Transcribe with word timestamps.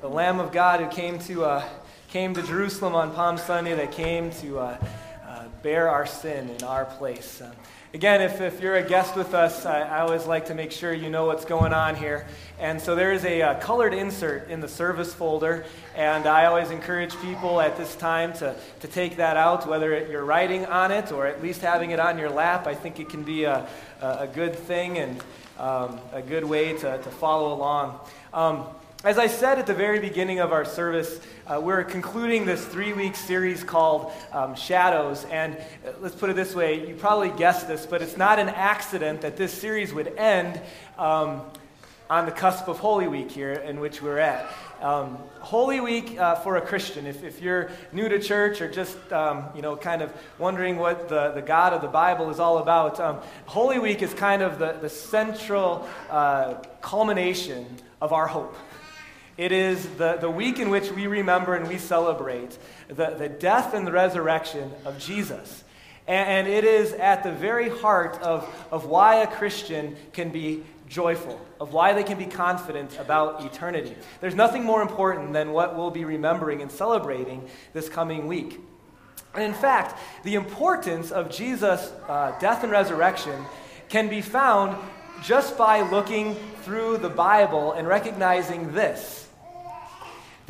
the 0.00 0.08
Lamb 0.08 0.40
of 0.40 0.50
God 0.50 0.80
who 0.80 0.88
came 0.88 1.18
to, 1.20 1.44
uh, 1.44 1.68
came 2.08 2.32
to 2.32 2.42
Jerusalem 2.42 2.94
on 2.94 3.12
Palm 3.12 3.36
Sunday, 3.36 3.74
that 3.74 3.92
came 3.92 4.30
to 4.30 4.58
uh, 4.58 4.78
uh, 5.28 5.44
bear 5.62 5.90
our 5.90 6.06
sin 6.06 6.48
in 6.48 6.62
our 6.64 6.86
place. 6.86 7.42
Um, 7.42 7.52
again, 7.92 8.22
if, 8.22 8.40
if 8.40 8.62
you're 8.62 8.76
a 8.76 8.82
guest 8.82 9.14
with 9.14 9.34
us, 9.34 9.66
I, 9.66 9.82
I, 9.82 10.00
always 10.00 10.24
like 10.24 10.46
to 10.46 10.54
make 10.54 10.72
sure 10.72 10.94
you 10.94 11.10
know 11.10 11.26
what's 11.26 11.44
going 11.44 11.74
on 11.74 11.96
here. 11.96 12.26
And 12.58 12.80
so 12.80 12.94
there 12.94 13.12
is 13.12 13.26
a 13.26 13.42
uh, 13.42 13.60
colored 13.60 13.92
insert 13.92 14.48
in 14.48 14.60
the 14.60 14.68
service 14.68 15.12
folder, 15.12 15.66
and 15.94 16.26
I 16.26 16.46
always 16.46 16.70
encourage 16.70 17.14
people 17.20 17.60
at 17.60 17.76
this 17.76 17.94
time 17.94 18.32
to, 18.34 18.56
to 18.80 18.88
take 18.88 19.18
that 19.18 19.36
out, 19.36 19.68
whether 19.68 19.92
it, 19.92 20.10
you're 20.10 20.24
writing 20.24 20.64
on 20.64 20.92
it 20.92 21.12
or 21.12 21.26
at 21.26 21.42
least 21.42 21.60
having 21.60 21.90
it 21.90 22.00
on 22.00 22.16
your 22.16 22.30
lap. 22.30 22.66
I 22.66 22.74
think 22.74 23.00
it 23.00 23.10
can 23.10 23.22
be 23.22 23.44
a, 23.44 23.68
a, 24.00 24.26
good 24.26 24.56
thing 24.56 24.96
and 24.96 25.22
um, 25.58 26.00
a 26.14 26.22
good 26.22 26.44
way 26.44 26.72
to, 26.72 26.96
to 26.96 27.10
follow 27.10 27.52
along. 27.52 28.00
Um, 28.32 28.64
as 29.02 29.16
I 29.16 29.28
said 29.28 29.58
at 29.58 29.66
the 29.66 29.72
very 29.72 29.98
beginning 29.98 30.40
of 30.40 30.52
our 30.52 30.66
service, 30.66 31.20
uh, 31.46 31.58
we're 31.58 31.84
concluding 31.84 32.44
this 32.44 32.66
three 32.66 32.92
week 32.92 33.16
series 33.16 33.64
called 33.64 34.12
um, 34.30 34.54
Shadows. 34.54 35.24
And 35.30 35.56
uh, 35.56 35.92
let's 36.00 36.14
put 36.14 36.28
it 36.28 36.36
this 36.36 36.54
way 36.54 36.86
you 36.86 36.94
probably 36.94 37.30
guessed 37.30 37.66
this, 37.66 37.86
but 37.86 38.02
it's 38.02 38.18
not 38.18 38.38
an 38.38 38.50
accident 38.50 39.22
that 39.22 39.38
this 39.38 39.54
series 39.54 39.94
would 39.94 40.08
end 40.18 40.60
um, 40.98 41.40
on 42.10 42.26
the 42.26 42.32
cusp 42.32 42.68
of 42.68 42.78
Holy 42.78 43.08
Week 43.08 43.30
here, 43.30 43.52
in 43.52 43.80
which 43.80 44.02
we're 44.02 44.18
at. 44.18 44.52
Um, 44.82 45.16
Holy 45.38 45.80
Week 45.80 46.18
uh, 46.18 46.34
for 46.34 46.56
a 46.56 46.60
Christian, 46.60 47.06
if, 47.06 47.24
if 47.24 47.40
you're 47.40 47.70
new 47.92 48.06
to 48.06 48.18
church 48.18 48.60
or 48.60 48.70
just, 48.70 48.98
um, 49.14 49.44
you 49.56 49.62
know, 49.62 49.76
kind 49.76 50.02
of 50.02 50.12
wondering 50.38 50.76
what 50.76 51.08
the, 51.08 51.30
the 51.30 51.42
God 51.42 51.72
of 51.72 51.80
the 51.80 51.88
Bible 51.88 52.28
is 52.28 52.38
all 52.38 52.58
about, 52.58 53.00
um, 53.00 53.20
Holy 53.46 53.78
Week 53.78 54.02
is 54.02 54.12
kind 54.12 54.42
of 54.42 54.58
the, 54.58 54.72
the 54.72 54.90
central 54.90 55.88
uh, 56.10 56.54
culmination 56.82 57.64
of 58.02 58.12
our 58.12 58.26
hope. 58.26 58.54
It 59.40 59.52
is 59.52 59.88
the, 59.96 60.18
the 60.20 60.30
week 60.30 60.58
in 60.58 60.68
which 60.68 60.92
we 60.92 61.06
remember 61.06 61.54
and 61.54 61.66
we 61.66 61.78
celebrate 61.78 62.58
the, 62.88 63.14
the 63.16 63.30
death 63.30 63.72
and 63.72 63.86
the 63.86 63.90
resurrection 63.90 64.70
of 64.84 64.98
Jesus. 64.98 65.64
And, 66.06 66.46
and 66.46 66.46
it 66.46 66.62
is 66.62 66.92
at 66.92 67.22
the 67.22 67.32
very 67.32 67.70
heart 67.70 68.20
of, 68.20 68.46
of 68.70 68.84
why 68.84 69.22
a 69.22 69.26
Christian 69.26 69.96
can 70.12 70.28
be 70.28 70.62
joyful, 70.90 71.40
of 71.58 71.72
why 71.72 71.94
they 71.94 72.02
can 72.02 72.18
be 72.18 72.26
confident 72.26 72.98
about 73.00 73.42
eternity. 73.42 73.96
There's 74.20 74.34
nothing 74.34 74.62
more 74.62 74.82
important 74.82 75.32
than 75.32 75.52
what 75.52 75.74
we'll 75.74 75.90
be 75.90 76.04
remembering 76.04 76.60
and 76.60 76.70
celebrating 76.70 77.48
this 77.72 77.88
coming 77.88 78.26
week. 78.26 78.60
And 79.32 79.42
in 79.42 79.54
fact, 79.54 79.98
the 80.22 80.34
importance 80.34 81.10
of 81.10 81.30
Jesus' 81.30 81.90
uh, 82.10 82.38
death 82.40 82.62
and 82.62 82.70
resurrection 82.70 83.46
can 83.88 84.10
be 84.10 84.20
found 84.20 84.76
just 85.22 85.56
by 85.56 85.80
looking 85.80 86.34
through 86.60 86.98
the 86.98 87.08
Bible 87.08 87.72
and 87.72 87.88
recognizing 87.88 88.74
this 88.74 89.28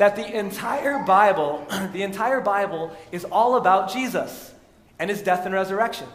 that 0.01 0.15
the 0.15 0.35
entire 0.35 0.97
Bible, 0.97 1.63
the 1.93 2.01
entire 2.01 2.41
Bible 2.41 2.91
is 3.11 3.23
all 3.25 3.55
about 3.55 3.93
Jesus 3.93 4.51
and 4.97 5.11
his 5.11 5.21
death 5.21 5.45
and 5.45 5.53
resurrection. 5.53 6.07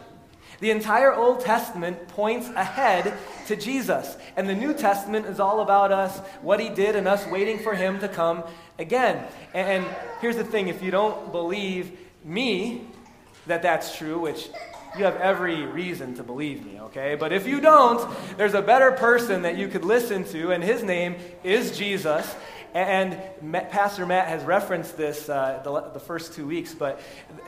The 0.59 0.71
entire 0.71 1.13
Old 1.13 1.39
Testament 1.39 2.09
points 2.09 2.49
ahead 2.49 3.13
to 3.45 3.55
Jesus, 3.55 4.17
and 4.35 4.49
the 4.49 4.55
New 4.55 4.73
Testament 4.73 5.25
is 5.27 5.39
all 5.39 5.61
about 5.61 5.93
us, 5.93 6.17
what 6.41 6.59
he 6.59 6.67
did, 6.67 6.97
and 6.97 7.07
us 7.07 7.25
waiting 7.27 7.59
for 7.59 7.75
him 7.75 7.99
to 7.99 8.09
come 8.09 8.43
again. 8.77 9.25
And 9.53 9.85
here's 10.19 10.35
the 10.35 10.43
thing 10.43 10.67
if 10.67 10.83
you 10.83 10.91
don't 10.91 11.31
believe 11.31 11.97
me 12.25 12.81
that 13.45 13.61
that's 13.61 13.97
true, 13.97 14.19
which 14.19 14.49
you 14.97 15.05
have 15.05 15.15
every 15.17 15.65
reason 15.65 16.13
to 16.15 16.23
believe 16.23 16.65
me, 16.65 16.79
okay? 16.81 17.15
But 17.15 17.31
if 17.31 17.47
you 17.47 17.61
don't, 17.61 18.05
there's 18.37 18.53
a 18.53 18.61
better 18.61 18.91
person 18.91 19.43
that 19.43 19.57
you 19.57 19.67
could 19.67 19.85
listen 19.85 20.23
to, 20.25 20.51
and 20.51 20.63
his 20.63 20.83
name 20.83 21.15
is 21.43 21.77
Jesus. 21.77 22.35
And 22.73 23.17
Pastor 23.69 24.05
Matt 24.05 24.27
has 24.27 24.43
referenced 24.43 24.97
this 24.97 25.29
uh, 25.29 25.61
the, 25.63 25.91
the 25.93 25.99
first 25.99 26.33
two 26.33 26.45
weeks, 26.45 26.73
but 26.73 26.99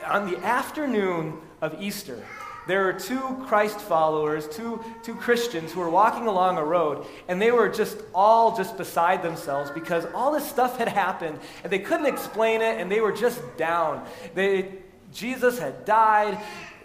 on 0.06 0.30
the 0.30 0.38
afternoon 0.38 1.38
of 1.60 1.80
Easter, 1.80 2.22
there 2.66 2.84
were 2.84 2.92
two 2.92 3.44
Christ 3.46 3.80
followers, 3.80 4.46
two, 4.48 4.84
two 5.02 5.14
Christians 5.14 5.72
who 5.72 5.80
were 5.80 5.90
walking 5.90 6.26
along 6.26 6.58
a 6.58 6.64
road, 6.64 7.06
and 7.28 7.40
they 7.40 7.50
were 7.50 7.68
just 7.68 7.98
all 8.14 8.56
just 8.56 8.76
beside 8.76 9.22
themselves 9.22 9.70
because 9.70 10.06
all 10.14 10.32
this 10.32 10.48
stuff 10.48 10.78
had 10.78 10.88
happened, 10.88 11.38
and 11.64 11.72
they 11.72 11.78
couldn't 11.78 12.06
explain 12.06 12.60
it, 12.60 12.80
and 12.80 12.90
they 12.90 13.00
were 13.00 13.12
just 13.12 13.40
down. 13.56 14.06
They, 14.34 14.72
Jesus 15.12 15.58
had 15.58 15.84
died, 15.84 16.38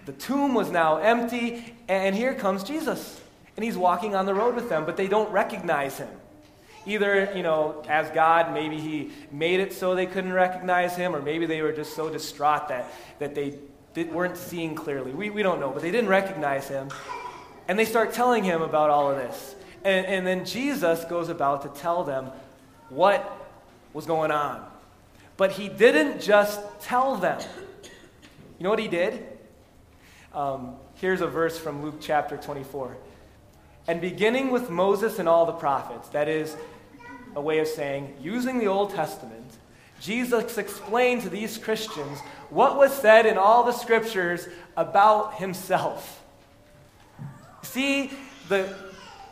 the 0.06 0.14
tomb 0.14 0.54
was 0.54 0.72
now 0.72 0.98
empty, 0.98 1.76
and 1.88 2.16
here 2.16 2.34
comes 2.34 2.64
Jesus. 2.64 3.22
And 3.56 3.64
he's 3.64 3.78
walking 3.78 4.16
on 4.16 4.26
the 4.26 4.34
road 4.34 4.56
with 4.56 4.70
them, 4.70 4.86
but 4.86 4.98
they 4.98 5.08
don't 5.08 5.32
recognize 5.32 5.98
him. 5.98 6.10
Either, 6.86 7.32
you 7.36 7.44
know, 7.44 7.84
as 7.88 8.10
God, 8.12 8.54
maybe 8.54 8.80
He 8.80 9.12
made 9.32 9.60
it 9.60 9.74
so 9.74 9.96
they 9.96 10.06
couldn't 10.06 10.34
recognize 10.34 10.96
Him, 10.96 11.16
or 11.16 11.22
maybe 11.22 11.46
they 11.46 11.62
were 11.62 11.72
just 11.72 11.96
so 11.96 12.10
distraught 12.10 12.68
that, 12.68 12.92
that 13.20 13.34
they 13.34 13.58
did, 13.94 14.12
weren't 14.12 14.38
seeing 14.38 14.76
clearly. 14.76 15.12
We, 15.12 15.30
we 15.30 15.42
don't 15.42 15.60
know, 15.60 15.72
but 15.72 15.82
they 15.82 15.92
didn't 15.92 16.10
recognize 16.10 16.68
Him. 16.68 16.90
And 17.68 17.80
they 17.80 17.86
start 17.86 18.14
telling 18.14 18.44
Him 18.44 18.62
about 18.62 18.90
all 18.90 19.10
of 19.10 19.18
this. 19.18 19.56
And, 19.84 20.06
and 20.06 20.28
then 20.28 20.46
Jesus 20.46 21.04
goes 21.06 21.30
about 21.30 21.64
to 21.64 21.80
tell 21.82 22.04
them 22.04 22.30
what 22.90 23.48
was 23.94 24.06
going 24.06 24.32
on. 24.32 24.64
But 25.38 25.52
He 25.52 25.70
didn't 25.70 26.22
just 26.22 26.62
tell 26.82 27.16
them. 27.16 27.40
You 28.60 28.64
know 28.64 28.70
what 28.70 28.80
He 28.80 28.88
did? 28.88 29.26
Um, 30.34 30.76
here's 30.96 31.22
a 31.22 31.28
verse 31.28 31.58
from 31.58 31.82
Luke 31.82 31.96
chapter 32.00 32.38
24. 32.38 32.98
And 33.88 34.02
beginning 34.02 34.52
with 34.52 34.70
Moses 34.70 35.20
and 35.20 35.30
all 35.30 35.46
the 35.46 35.54
prophets, 35.54 36.10
that 36.10 36.28
is, 36.28 36.56
a 37.36 37.42
way 37.42 37.60
of 37.60 37.68
saying, 37.68 38.16
using 38.22 38.60
the 38.60 38.68
Old 38.68 38.92
Testament, 38.92 39.58
Jesus 40.00 40.58
explained 40.58 41.22
to 41.24 41.30
these 41.30 41.58
Christians 41.58 42.20
what 42.50 42.78
was 42.78 42.94
said 42.94 43.26
in 43.26 43.38
all 43.38 43.64
the 43.64 43.72
scriptures 43.72 44.48
about 44.78 45.36
himself. 45.36 46.24
See 47.64 48.12
the 48.48 48.74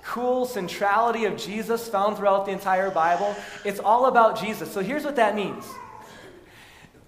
cool 0.03 0.45
centrality 0.45 1.25
of 1.25 1.37
Jesus 1.37 1.87
found 1.87 2.17
throughout 2.17 2.45
the 2.45 2.51
entire 2.51 2.91
Bible? 2.91 3.35
It's 3.63 3.79
all 3.79 4.07
about 4.07 4.39
Jesus. 4.39 4.71
So 4.71 4.81
here's 4.81 5.05
what 5.05 5.15
that 5.15 5.35
means. 5.35 5.65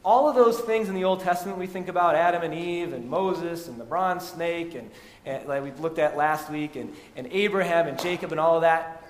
All 0.03 0.29
of 0.29 0.35
those 0.35 0.59
things 0.59 0.87
in 0.87 0.95
the 0.95 1.03
Old 1.03 1.21
Testament 1.21 1.57
we 1.57 1.65
think 1.65 1.87
about 1.87 2.13
Adam 2.15 2.43
and 2.43 2.53
Eve 2.53 2.93
and 2.93 3.09
Moses 3.09 3.67
and 3.67 3.79
the 3.79 3.83
bronze 3.83 4.27
snake 4.27 4.75
and, 4.75 4.91
and 5.25 5.47
like 5.47 5.63
we 5.63 5.71
looked 5.71 5.97
at 5.97 6.15
last 6.15 6.49
week 6.49 6.75
and, 6.75 6.93
and 7.15 7.27
Abraham 7.31 7.87
and 7.87 7.99
Jacob 7.99 8.31
and 8.31 8.39
all 8.39 8.55
of 8.55 8.61
that 8.61 9.01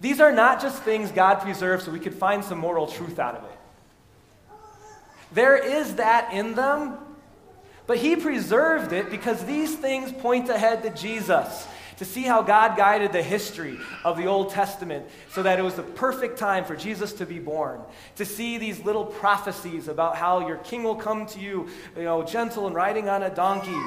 these 0.00 0.20
are 0.20 0.32
not 0.32 0.60
just 0.60 0.82
things 0.82 1.10
God 1.10 1.36
preserved 1.36 1.84
so 1.84 1.90
we 1.90 2.00
could 2.00 2.14
find 2.14 2.44
some 2.44 2.58
moral 2.58 2.86
truth 2.86 3.18
out 3.18 3.34
of 3.34 3.44
it. 3.44 3.58
There 5.32 5.56
is 5.56 5.96
that 5.96 6.32
in 6.32 6.54
them, 6.54 6.98
but 7.86 7.98
He 7.98 8.16
preserved 8.16 8.92
it 8.92 9.10
because 9.10 9.44
these 9.44 9.74
things 9.74 10.12
point 10.12 10.48
ahead 10.48 10.82
to 10.82 10.90
Jesus. 10.90 11.66
To 11.98 12.04
see 12.04 12.24
how 12.24 12.42
God 12.42 12.76
guided 12.76 13.12
the 13.12 13.22
history 13.22 13.78
of 14.04 14.18
the 14.18 14.26
Old 14.26 14.50
Testament 14.50 15.06
so 15.30 15.42
that 15.42 15.58
it 15.58 15.62
was 15.62 15.76
the 15.76 15.82
perfect 15.82 16.38
time 16.38 16.66
for 16.66 16.76
Jesus 16.76 17.14
to 17.14 17.24
be 17.24 17.38
born. 17.38 17.80
To 18.16 18.26
see 18.26 18.58
these 18.58 18.84
little 18.84 19.06
prophecies 19.06 19.88
about 19.88 20.16
how 20.16 20.46
your 20.46 20.58
king 20.58 20.82
will 20.82 20.96
come 20.96 21.24
to 21.28 21.40
you, 21.40 21.68
you 21.96 22.02
know, 22.02 22.22
gentle 22.22 22.66
and 22.66 22.76
riding 22.76 23.08
on 23.08 23.22
a 23.22 23.34
donkey 23.34 23.80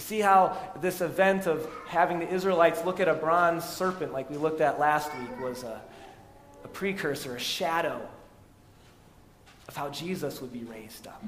see 0.00 0.20
how 0.20 0.56
this 0.80 1.00
event 1.00 1.46
of 1.46 1.68
having 1.86 2.18
the 2.18 2.28
Israelites 2.28 2.84
look 2.84 3.00
at 3.00 3.08
a 3.08 3.14
bronze 3.14 3.64
serpent, 3.64 4.12
like 4.12 4.30
we 4.30 4.36
looked 4.36 4.60
at 4.60 4.78
last 4.78 5.10
week, 5.18 5.40
was 5.40 5.62
a, 5.62 5.80
a 6.64 6.68
precursor, 6.68 7.36
a 7.36 7.40
shadow 7.40 8.00
of 9.68 9.76
how 9.76 9.88
Jesus 9.90 10.40
would 10.40 10.52
be 10.52 10.64
raised 10.64 11.06
up. 11.06 11.22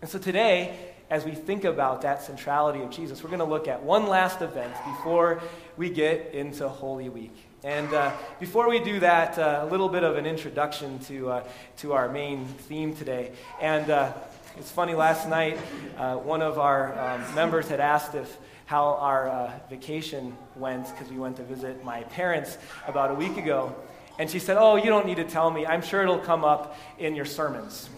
And 0.00 0.08
so 0.08 0.18
today, 0.18 0.94
as 1.10 1.24
we 1.24 1.32
think 1.32 1.64
about 1.64 2.02
that 2.02 2.22
centrality 2.22 2.80
of 2.82 2.90
Jesus, 2.90 3.22
we're 3.22 3.30
going 3.30 3.40
to 3.40 3.44
look 3.44 3.66
at 3.66 3.82
one 3.82 4.06
last 4.06 4.42
event 4.42 4.72
before 4.84 5.42
we 5.76 5.90
get 5.90 6.34
into 6.34 6.68
Holy 6.68 7.08
Week. 7.08 7.34
And 7.64 7.92
uh, 7.92 8.12
before 8.38 8.68
we 8.68 8.78
do 8.78 9.00
that, 9.00 9.36
uh, 9.38 9.60
a 9.62 9.66
little 9.66 9.88
bit 9.88 10.04
of 10.04 10.16
an 10.16 10.26
introduction 10.26 10.98
to, 11.00 11.30
uh, 11.30 11.44
to 11.78 11.92
our 11.92 12.08
main 12.08 12.46
theme 12.46 12.94
today. 12.94 13.32
And 13.60 13.90
uh, 13.90 14.12
it's 14.56 14.70
funny, 14.70 14.94
last 14.94 15.28
night, 15.28 15.58
uh, 15.96 16.16
one 16.16 16.42
of 16.42 16.58
our 16.58 16.98
um, 16.98 17.34
members 17.34 17.68
had 17.68 17.80
asked 17.80 18.14
if 18.14 18.38
how 18.66 18.96
our 18.96 19.28
uh, 19.28 19.52
vacation 19.70 20.36
went 20.54 20.86
because 20.88 21.10
we 21.10 21.18
went 21.18 21.36
to 21.36 21.42
visit 21.42 21.82
my 21.84 22.02
parents 22.04 22.58
about 22.86 23.10
a 23.10 23.14
week 23.14 23.36
ago. 23.36 23.74
And 24.18 24.28
she 24.28 24.38
said, 24.38 24.56
Oh, 24.58 24.76
you 24.76 24.86
don't 24.86 25.06
need 25.06 25.16
to 25.16 25.24
tell 25.24 25.50
me. 25.50 25.64
I'm 25.64 25.80
sure 25.80 26.02
it'll 26.02 26.18
come 26.18 26.44
up 26.44 26.76
in 26.98 27.14
your 27.14 27.24
sermons. 27.24 27.88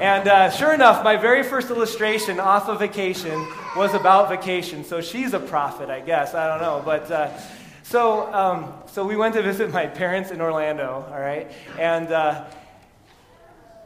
and 0.00 0.28
uh, 0.28 0.50
sure 0.50 0.74
enough, 0.74 1.02
my 1.02 1.16
very 1.16 1.42
first 1.42 1.70
illustration 1.70 2.38
off 2.38 2.68
of 2.68 2.78
vacation 2.78 3.46
was 3.76 3.94
about 3.94 4.28
vacation. 4.28 4.84
So 4.84 5.00
she's 5.00 5.32
a 5.32 5.40
prophet, 5.40 5.90
I 5.90 6.00
guess. 6.00 6.34
I 6.34 6.46
don't 6.46 6.60
know. 6.60 6.82
But 6.84 7.10
uh, 7.10 7.36
so, 7.82 8.32
um, 8.34 8.74
so 8.86 9.06
we 9.06 9.16
went 9.16 9.34
to 9.34 9.42
visit 9.42 9.72
my 9.72 9.86
parents 9.86 10.30
in 10.30 10.40
Orlando, 10.40 11.04
all 11.10 11.20
right? 11.20 11.50
And 11.78 12.12
uh, 12.12 12.44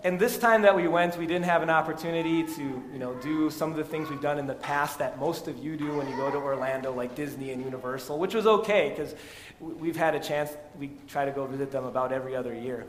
and 0.04 0.19
this 0.19 0.37
time 0.37 0.62
that 0.62 0.75
we 0.75 0.88
went, 0.88 1.16
we 1.16 1.26
didn't 1.26 1.44
have 1.44 1.62
an 1.62 1.70
opportunity 1.70 2.43
to, 2.43 2.62
you 2.93 2.99
know, 2.99 3.14
do 3.14 3.50
some 3.50 3.70
of 3.70 3.76
the 3.76 3.84
things 3.84 4.10
we've 4.10 4.20
done 4.20 4.38
in 4.38 4.49
the 4.49 4.54
past 4.54 4.99
that 4.99 5.19
most 5.20 5.46
of 5.46 5.62
you 5.62 5.76
do 5.76 5.96
when 5.96 6.08
you 6.08 6.16
go 6.16 6.28
to 6.28 6.38
Orlando, 6.38 6.93
like 6.93 7.14
Disney 7.14 7.52
and 7.52 7.64
Universal, 7.64 8.19
which 8.19 8.34
was 8.34 8.46
okay 8.46 8.90
because 8.90 9.14
we've 9.60 9.96
had 9.96 10.16
a 10.16 10.20
chance. 10.20 10.50
We 10.78 10.90
try 11.06 11.25
to 11.25 11.31
go 11.31 11.46
visit 11.46 11.70
them 11.70 11.84
about 11.84 12.12
every 12.12 12.34
other 12.34 12.52
year. 12.52 12.84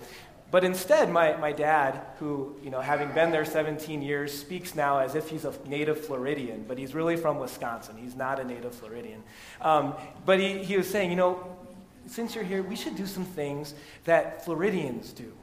But 0.50 0.64
instead, 0.64 1.12
my, 1.12 1.36
my 1.38 1.52
dad, 1.52 2.02
who, 2.20 2.56
you 2.64 2.70
know, 2.70 2.82
having 2.82 3.12
been 3.12 3.32
there 3.32 3.46
17 3.46 4.02
years, 4.02 4.36
speaks 4.36 4.74
now 4.74 5.00
as 5.00 5.14
if 5.14 5.30
he's 5.30 5.46
a 5.46 5.54
native 5.68 6.04
Floridian, 6.04 6.66
but 6.68 6.78
he's 6.78 6.96
really 6.96 7.16
from 7.16 7.40
Wisconsin. 7.40 7.96
He's 7.98 8.16
not 8.16 8.40
a 8.40 8.44
native 8.44 8.74
Floridian. 8.74 9.24
Um, 9.62 9.96
but 10.26 10.40
he, 10.40 10.64
he 10.64 10.78
was 10.78 10.90
saying, 10.90 11.12
you 11.12 11.16
know, 11.16 11.58
since 12.08 12.36
you're 12.36 12.44
here, 12.44 12.62
we 12.64 12.76
should 12.76 12.96
do 12.96 13.06
some 13.06 13.26
things 13.26 13.74
that 14.06 14.46
Floridians 14.46 15.12
do. 15.12 15.34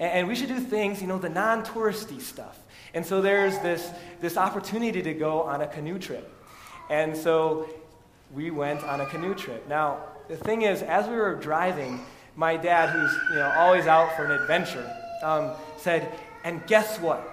And 0.00 0.28
we 0.28 0.34
should 0.34 0.48
do 0.48 0.60
things, 0.60 1.00
you 1.00 1.08
know, 1.08 1.18
the 1.18 1.28
non 1.28 1.64
touristy 1.64 2.20
stuff. 2.20 2.58
And 2.94 3.04
so 3.04 3.20
there's 3.20 3.58
this, 3.58 3.90
this 4.20 4.36
opportunity 4.36 5.02
to 5.02 5.14
go 5.14 5.42
on 5.42 5.60
a 5.60 5.66
canoe 5.66 5.98
trip. 5.98 6.32
And 6.88 7.16
so 7.16 7.68
we 8.32 8.50
went 8.50 8.82
on 8.84 9.00
a 9.00 9.06
canoe 9.06 9.34
trip. 9.34 9.68
Now, 9.68 10.00
the 10.28 10.36
thing 10.36 10.62
is, 10.62 10.82
as 10.82 11.06
we 11.06 11.16
were 11.16 11.34
driving, 11.34 12.00
my 12.36 12.56
dad, 12.56 12.90
who's 12.90 13.12
you 13.30 13.36
know, 13.36 13.52
always 13.56 13.86
out 13.86 14.14
for 14.16 14.24
an 14.24 14.32
adventure, 14.40 14.88
um, 15.22 15.52
said, 15.76 16.12
and 16.44 16.64
guess 16.66 16.98
what? 17.00 17.28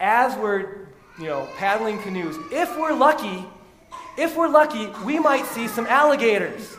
As 0.00 0.36
we're 0.36 0.88
you 1.18 1.26
know, 1.26 1.46
paddling 1.56 1.98
canoes, 2.02 2.36
if 2.50 2.76
we're 2.78 2.94
lucky, 2.94 3.44
if 4.16 4.36
we're 4.36 4.48
lucky, 4.48 4.88
we 5.04 5.18
might 5.18 5.46
see 5.46 5.68
some 5.68 5.86
alligators. 5.86 6.76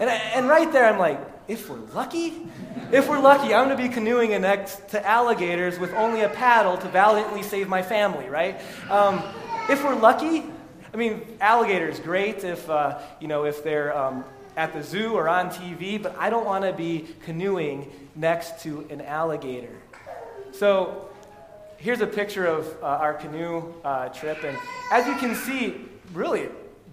And, 0.00 0.10
and 0.10 0.48
right 0.48 0.70
there, 0.72 0.86
I'm 0.86 0.98
like, 0.98 1.18
if 1.48 1.70
we're 1.70 1.78
lucky? 1.94 2.46
If 2.92 3.08
we're 3.08 3.18
lucky, 3.18 3.54
I'm 3.54 3.66
going 3.66 3.76
to 3.76 3.82
be 3.82 3.88
canoeing 3.88 4.38
next 4.42 4.90
to 4.90 5.06
alligators 5.06 5.78
with 5.78 5.92
only 5.94 6.20
a 6.20 6.28
paddle 6.28 6.76
to 6.76 6.88
valiantly 6.88 7.42
save 7.42 7.68
my 7.68 7.82
family, 7.82 8.28
right? 8.28 8.60
Um, 8.90 9.22
if 9.70 9.82
we're 9.82 9.94
lucky, 9.94 10.44
I 10.92 10.96
mean, 10.96 11.22
alligators, 11.40 12.00
great 12.00 12.44
if, 12.44 12.68
uh, 12.68 12.98
you 13.18 13.28
know, 13.28 13.46
if 13.46 13.64
they're 13.64 13.96
um, 13.96 14.24
at 14.56 14.74
the 14.74 14.82
zoo 14.82 15.14
or 15.14 15.28
on 15.28 15.48
TV, 15.48 16.00
but 16.00 16.14
I 16.18 16.28
don't 16.28 16.44
want 16.44 16.64
to 16.64 16.72
be 16.72 17.08
canoeing 17.24 17.90
next 18.14 18.62
to 18.64 18.86
an 18.90 19.00
alligator. 19.00 19.74
So 20.52 21.08
here's 21.78 22.02
a 22.02 22.06
picture 22.06 22.44
of 22.44 22.66
uh, 22.82 22.86
our 22.86 23.14
canoe 23.14 23.72
uh, 23.84 24.10
trip, 24.10 24.44
and 24.44 24.56
as 24.92 25.06
you 25.06 25.14
can 25.16 25.34
see, 25.34 25.86
really 26.12 26.48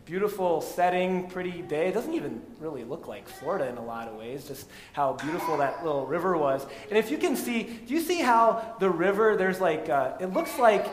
beautiful 0.05 0.61
setting, 0.61 1.27
pretty 1.27 1.63
day. 1.63 1.87
It 1.87 1.93
doesn't 1.93 2.13
even 2.13 2.41
really 2.59 2.83
look 2.83 3.07
like 3.07 3.27
Florida 3.27 3.67
in 3.67 3.77
a 3.77 3.83
lot 3.83 4.07
of 4.07 4.15
ways, 4.15 4.47
just 4.47 4.67
how 4.93 5.13
beautiful 5.13 5.57
that 5.57 5.83
little 5.83 6.05
river 6.05 6.37
was. 6.37 6.65
And 6.89 6.97
if 6.97 7.09
you 7.09 7.17
can 7.17 7.35
see, 7.35 7.63
do 7.63 7.93
you 7.93 7.99
see 8.01 8.21
how 8.21 8.75
the 8.79 8.89
river, 8.89 9.35
there's 9.35 9.59
like, 9.59 9.89
uh, 9.89 10.13
it 10.19 10.31
looks 10.31 10.59
like 10.59 10.85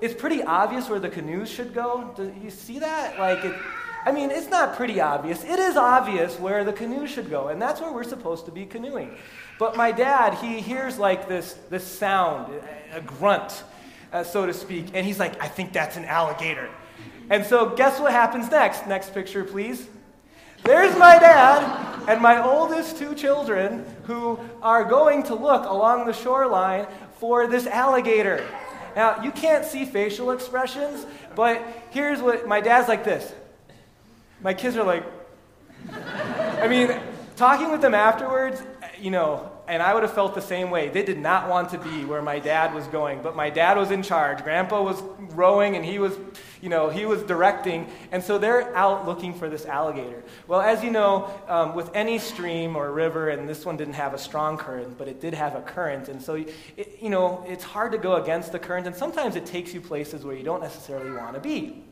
it's 0.00 0.14
pretty 0.14 0.42
obvious 0.42 0.88
where 0.88 1.00
the 1.00 1.08
canoes 1.08 1.50
should 1.50 1.74
go? 1.74 2.12
Do 2.16 2.32
you 2.42 2.50
see 2.50 2.78
that? 2.78 3.18
Like, 3.18 3.44
it, 3.44 3.56
I 4.04 4.12
mean, 4.12 4.30
it's 4.30 4.48
not 4.48 4.76
pretty 4.76 5.00
obvious. 5.00 5.42
It 5.42 5.58
is 5.58 5.76
obvious 5.76 6.38
where 6.38 6.62
the 6.62 6.72
canoe 6.72 7.06
should 7.08 7.28
go, 7.28 7.48
and 7.48 7.60
that's 7.60 7.80
where 7.80 7.92
we're 7.92 8.04
supposed 8.04 8.46
to 8.46 8.52
be 8.52 8.66
canoeing. 8.66 9.16
But 9.58 9.76
my 9.76 9.92
dad, 9.92 10.34
he 10.34 10.60
hears 10.60 10.96
like 10.96 11.28
this, 11.28 11.54
this 11.68 11.84
sound, 11.84 12.52
a 12.92 13.00
grunt, 13.00 13.64
uh, 14.12 14.22
so 14.22 14.46
to 14.46 14.54
speak, 14.54 14.86
and 14.94 15.04
he's 15.04 15.18
like, 15.18 15.42
I 15.42 15.48
think 15.48 15.72
that's 15.72 15.96
an 15.96 16.04
alligator. 16.04 16.70
And 17.30 17.46
so, 17.46 17.70
guess 17.70 18.00
what 18.00 18.10
happens 18.10 18.50
next? 18.50 18.88
Next 18.88 19.14
picture, 19.14 19.44
please. 19.44 19.88
There's 20.64 20.96
my 20.98 21.18
dad 21.18 22.08
and 22.08 22.20
my 22.20 22.42
oldest 22.42 22.98
two 22.98 23.14
children 23.14 23.86
who 24.04 24.38
are 24.60 24.84
going 24.84 25.22
to 25.24 25.34
look 25.34 25.64
along 25.64 26.06
the 26.06 26.12
shoreline 26.12 26.86
for 27.18 27.46
this 27.46 27.66
alligator. 27.66 28.46
Now, 28.96 29.22
you 29.22 29.30
can't 29.30 29.64
see 29.64 29.84
facial 29.84 30.32
expressions, 30.32 31.06
but 31.36 31.62
here's 31.90 32.20
what 32.20 32.48
my 32.48 32.60
dad's 32.60 32.88
like 32.88 33.04
this. 33.04 33.32
My 34.42 34.52
kids 34.52 34.76
are 34.76 34.84
like, 34.84 35.04
I 35.92 36.66
mean, 36.66 36.90
talking 37.36 37.70
with 37.70 37.80
them 37.80 37.94
afterwards, 37.94 38.60
you 39.00 39.10
know, 39.10 39.50
and 39.70 39.80
I 39.80 39.94
would 39.94 40.02
have 40.02 40.12
felt 40.12 40.34
the 40.34 40.42
same 40.42 40.68
way. 40.68 40.88
They 40.88 41.04
did 41.04 41.20
not 41.20 41.48
want 41.48 41.70
to 41.70 41.78
be 41.78 42.04
where 42.04 42.20
my 42.22 42.40
dad 42.40 42.74
was 42.74 42.88
going, 42.88 43.22
but 43.22 43.36
my 43.36 43.50
dad 43.50 43.76
was 43.76 43.92
in 43.92 44.02
charge. 44.02 44.42
Grandpa 44.42 44.82
was 44.82 45.00
rowing 45.36 45.76
and 45.76 45.84
he 45.84 46.00
was, 46.00 46.18
you 46.60 46.68
know, 46.68 46.90
he 46.90 47.06
was 47.06 47.22
directing, 47.22 47.86
and 48.10 48.20
so 48.22 48.36
they're 48.36 48.76
out 48.76 49.06
looking 49.06 49.32
for 49.32 49.48
this 49.48 49.64
alligator. 49.66 50.24
Well, 50.48 50.60
as 50.60 50.82
you 50.82 50.90
know, 50.90 51.30
um, 51.46 51.76
with 51.76 51.88
any 51.94 52.18
stream 52.18 52.74
or 52.74 52.90
river, 52.90 53.28
and 53.28 53.48
this 53.48 53.64
one 53.64 53.76
didn't 53.76 53.94
have 53.94 54.12
a 54.12 54.18
strong 54.18 54.58
current, 54.58 54.98
but 54.98 55.06
it 55.06 55.20
did 55.20 55.34
have 55.34 55.54
a 55.54 55.62
current, 55.62 56.08
and 56.08 56.20
so, 56.20 56.34
it, 56.34 56.98
you 57.00 57.08
know, 57.08 57.44
it's 57.46 57.62
hard 57.62 57.92
to 57.92 57.98
go 57.98 58.16
against 58.16 58.50
the 58.50 58.58
current, 58.58 58.88
and 58.88 58.96
sometimes 58.96 59.36
it 59.36 59.46
takes 59.46 59.72
you 59.72 59.80
places 59.80 60.24
where 60.24 60.34
you 60.34 60.42
don't 60.42 60.60
necessarily 60.60 61.12
want 61.12 61.34
to 61.34 61.40
be. 61.40 61.84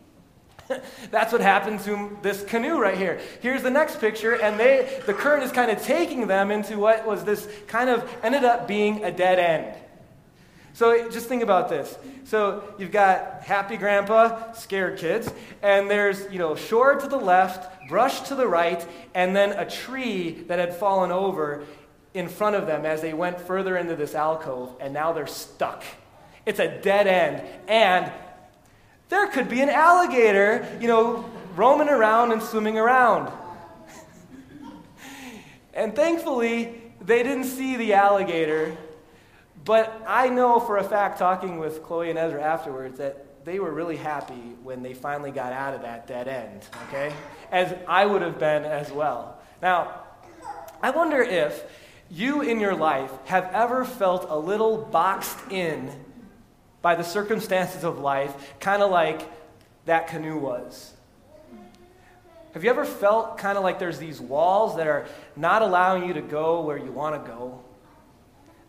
That's 1.11 1.33
what 1.33 1.41
happened 1.41 1.81
to 1.81 2.17
this 2.23 2.45
canoe 2.45 2.81
right 2.81 2.97
here. 2.97 3.21
Here's 3.41 3.63
the 3.63 3.71
next 3.71 4.01
picture, 4.01 4.35
and 4.35 4.59
they, 4.59 5.01
the 5.07 5.15
current 5.15 5.43
is 5.45 5.53
kind 5.53 5.71
of 5.71 5.83
taking 5.83 6.27
them 6.27 6.51
into 6.51 6.79
what 6.79 7.07
was 7.07 7.25
this 7.25 7.49
kind 7.67 7.91
of 7.91 8.09
ended 8.23 8.45
up 8.45 8.69
being 8.69 9.05
a 9.05 9.11
dead 9.11 9.39
end. 9.39 9.75
So 10.75 11.11
just 11.11 11.27
think 11.27 11.43
about 11.43 11.69
this. 11.69 11.99
So 12.25 12.63
you've 12.79 12.93
got 12.93 13.43
happy 13.43 13.77
grandpa, 13.77 14.53
scared 14.53 14.99
kids, 14.99 15.29
and 15.61 15.91
there's, 15.91 16.31
you 16.31 16.39
know, 16.39 16.55
shore 16.55 16.95
to 16.95 17.09
the 17.09 17.17
left, 17.17 17.89
brush 17.89 18.21
to 18.29 18.35
the 18.35 18.47
right, 18.47 18.87
and 19.15 19.35
then 19.35 19.53
a 19.53 19.69
tree 19.69 20.45
that 20.47 20.59
had 20.59 20.75
fallen 20.77 21.11
over 21.11 21.65
in 22.15 22.29
front 22.29 22.55
of 22.55 22.67
them 22.67 22.87
as 22.87 23.01
they 23.01 23.13
went 23.13 23.41
further 23.41 23.77
into 23.77 23.97
this 23.97 24.15
alcove, 24.15 24.77
and 24.81 24.95
now 24.95 25.13
they're 25.13 25.27
stuck. 25.27 25.83
It's 26.47 26.61
a 26.61 26.81
dead 26.81 27.07
end, 27.07 27.43
and 27.67 28.13
there 29.09 29.27
could 29.29 29.49
be 29.49 29.61
an 29.61 29.71
alligator, 29.71 30.67
you 30.81 30.89
know, 30.89 31.25
roaming 31.57 31.89
around 31.89 32.33
and 32.33 32.43
swimming 32.43 32.79
around. 32.79 33.33
and 35.75 35.95
thankfully, 35.95 36.83
they 37.01 37.23
didn't 37.23 37.45
see 37.45 37.77
the 37.77 37.95
alligator. 37.95 38.77
But 39.65 40.03
I 40.07 40.29
know 40.29 40.61
for 40.61 40.79
a 40.79 40.85
fact, 40.85 41.19
talking 41.19 41.59
with 41.59 41.83
Chloe 41.83 42.11
and 42.11 42.19
Ezra 42.19 42.43
afterwards, 42.43 42.99
that 42.99 43.45
they 43.45 43.59
were 43.59 43.73
really 43.73 43.97
happy 43.97 44.57
when 44.63 44.83
they 44.83 44.95
finally 44.95 45.31
got 45.31 45.53
out 45.53 45.75
of 45.75 45.83
that 45.83 46.07
dead 46.07 46.29
end, 46.29 46.67
okay? 46.89 47.13
As 47.51 47.75
I 47.87 48.05
would 48.05 48.23
have 48.23 48.39
been 48.39 48.65
as 48.65 48.93
well. 48.93 49.41
Now, 49.63 50.03
I 50.83 50.91
wonder 50.91 51.23
if 51.23 51.65
you 52.11 52.43
in 52.43 52.61
your 52.61 52.75
life 52.75 53.11
have 53.25 53.51
ever 53.53 53.85
felt 53.85 54.27
a 54.29 54.39
little 54.39 54.79
boxed 54.79 55.39
in 55.51 55.91
by 56.83 56.95
the 56.95 57.05
circumstances 57.05 57.85
of 57.85 57.99
life, 57.99 58.55
kind 58.61 58.83
of 58.83 58.91
like 58.91 59.23
that 59.87 60.09
canoe 60.09 60.39
was. 60.39 60.93
Have 62.55 62.65
you 62.65 62.71
ever 62.71 62.85
felt 62.85 63.39
kind 63.39 63.59
of 63.59 63.65
like 63.65 63.79
there's 63.79 63.99
these 63.99 64.21
walls 64.21 64.77
that 64.77 64.87
are 64.87 65.07
not 65.37 65.63
allowing 65.63 66.07
you 66.07 66.15
to 66.15 66.23
go 66.23 66.63
where 66.63 66.79
you 66.79 66.91
want 66.91 67.23
to 67.23 67.31
go? 67.31 67.61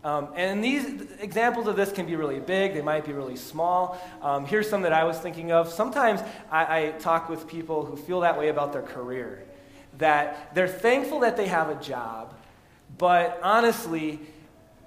Um, 0.02 0.28
and 0.34 0.64
these 0.64 1.10
examples 1.20 1.66
of 1.66 1.76
this 1.76 1.92
can 1.92 2.06
be 2.06 2.16
really 2.16 2.40
big, 2.40 2.72
they 2.72 2.80
might 2.80 3.04
be 3.04 3.12
really 3.12 3.36
small. 3.36 4.00
Um, 4.22 4.46
here's 4.46 4.68
some 4.68 4.82
that 4.82 4.92
I 4.92 5.04
was 5.04 5.18
thinking 5.18 5.52
of. 5.52 5.68
Sometimes 5.68 6.22
I, 6.50 6.86
I 6.86 6.90
talk 6.92 7.28
with 7.28 7.46
people 7.46 7.84
who 7.84 7.96
feel 7.96 8.20
that 8.20 8.38
way 8.38 8.48
about 8.48 8.72
their 8.72 8.82
career, 8.82 9.44
that 9.98 10.54
they're 10.54 10.68
thankful 10.68 11.20
that 11.20 11.36
they 11.36 11.48
have 11.48 11.68
a 11.68 11.74
job, 11.82 12.34
but 12.96 13.38
honestly, 13.42 14.20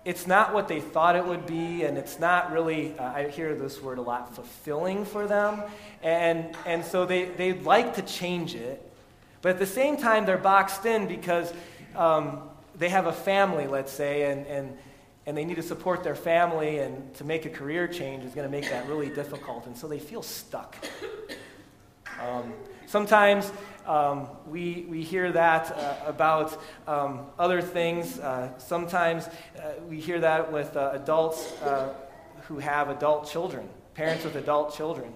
it's 0.06 0.28
not 0.28 0.54
what 0.54 0.68
they 0.68 0.82
thought 0.82 1.16
it 1.16 1.26
would 1.26 1.46
be, 1.46 1.84
and 1.84 1.98
it's 1.98 2.20
not 2.20 2.52
really, 2.52 2.98
uh, 3.00 3.04
I 3.04 3.30
hear 3.30 3.56
this 3.56 3.82
word 3.82 3.98
a 3.98 4.02
lot, 4.02 4.36
fulfilling 4.36 5.06
for 5.06 5.28
them. 5.28 5.62
And, 6.02 6.56
and 6.66 6.84
so 6.84 7.06
they, 7.06 7.26
they'd 7.26 7.64
like 7.64 7.96
to 7.96 8.02
change 8.02 8.54
it, 8.54 8.82
but 9.42 9.50
at 9.50 9.60
the 9.60 9.66
same 9.66 9.98
time, 9.98 10.26
they're 10.26 10.38
boxed 10.38 10.86
in 10.86 11.08
because 11.08 11.54
um, 11.96 12.42
they 12.76 12.90
have 12.90 13.08
a 13.08 13.14
family, 13.14 13.68
let's 13.68 13.92
say, 13.92 14.32
and, 14.32 14.46
and, 14.48 14.78
and 15.26 15.38
they 15.38 15.46
need 15.46 15.56
to 15.56 15.64
support 15.64 16.04
their 16.04 16.16
family, 16.16 16.80
and 16.80 17.14
to 17.16 17.24
make 17.24 17.46
a 17.46 17.50
career 17.50 17.88
change 17.88 18.26
is 18.26 18.34
going 18.36 18.46
to 18.46 18.52
make 18.52 18.70
that 18.70 18.88
really 18.88 19.10
difficult. 19.10 19.68
And 19.68 19.78
so 19.78 19.88
they 19.88 20.00
feel 20.00 20.22
stuck. 20.22 20.76
Um, 22.22 22.54
sometimes 22.88 23.52
um, 23.86 24.28
we, 24.48 24.86
we 24.90 25.04
hear 25.04 25.32
that 25.32 25.72
uh, 25.72 25.96
about 26.06 26.62
um, 26.88 27.28
other 27.38 27.62
things. 27.62 28.20
Uh, 28.20 28.58
sometimes 28.58 29.28
uh, 29.28 29.74
we 29.90 30.00
hear 30.00 30.20
that 30.20 30.52
with 30.52 30.76
uh, 30.76 30.92
adults 30.94 31.52
uh, 31.62 31.94
who 32.48 32.60
have 32.60 32.90
adult 32.90 33.30
children, 33.30 33.68
parents 33.94 34.24
with 34.24 34.36
adult 34.36 34.76
children. 34.76 35.12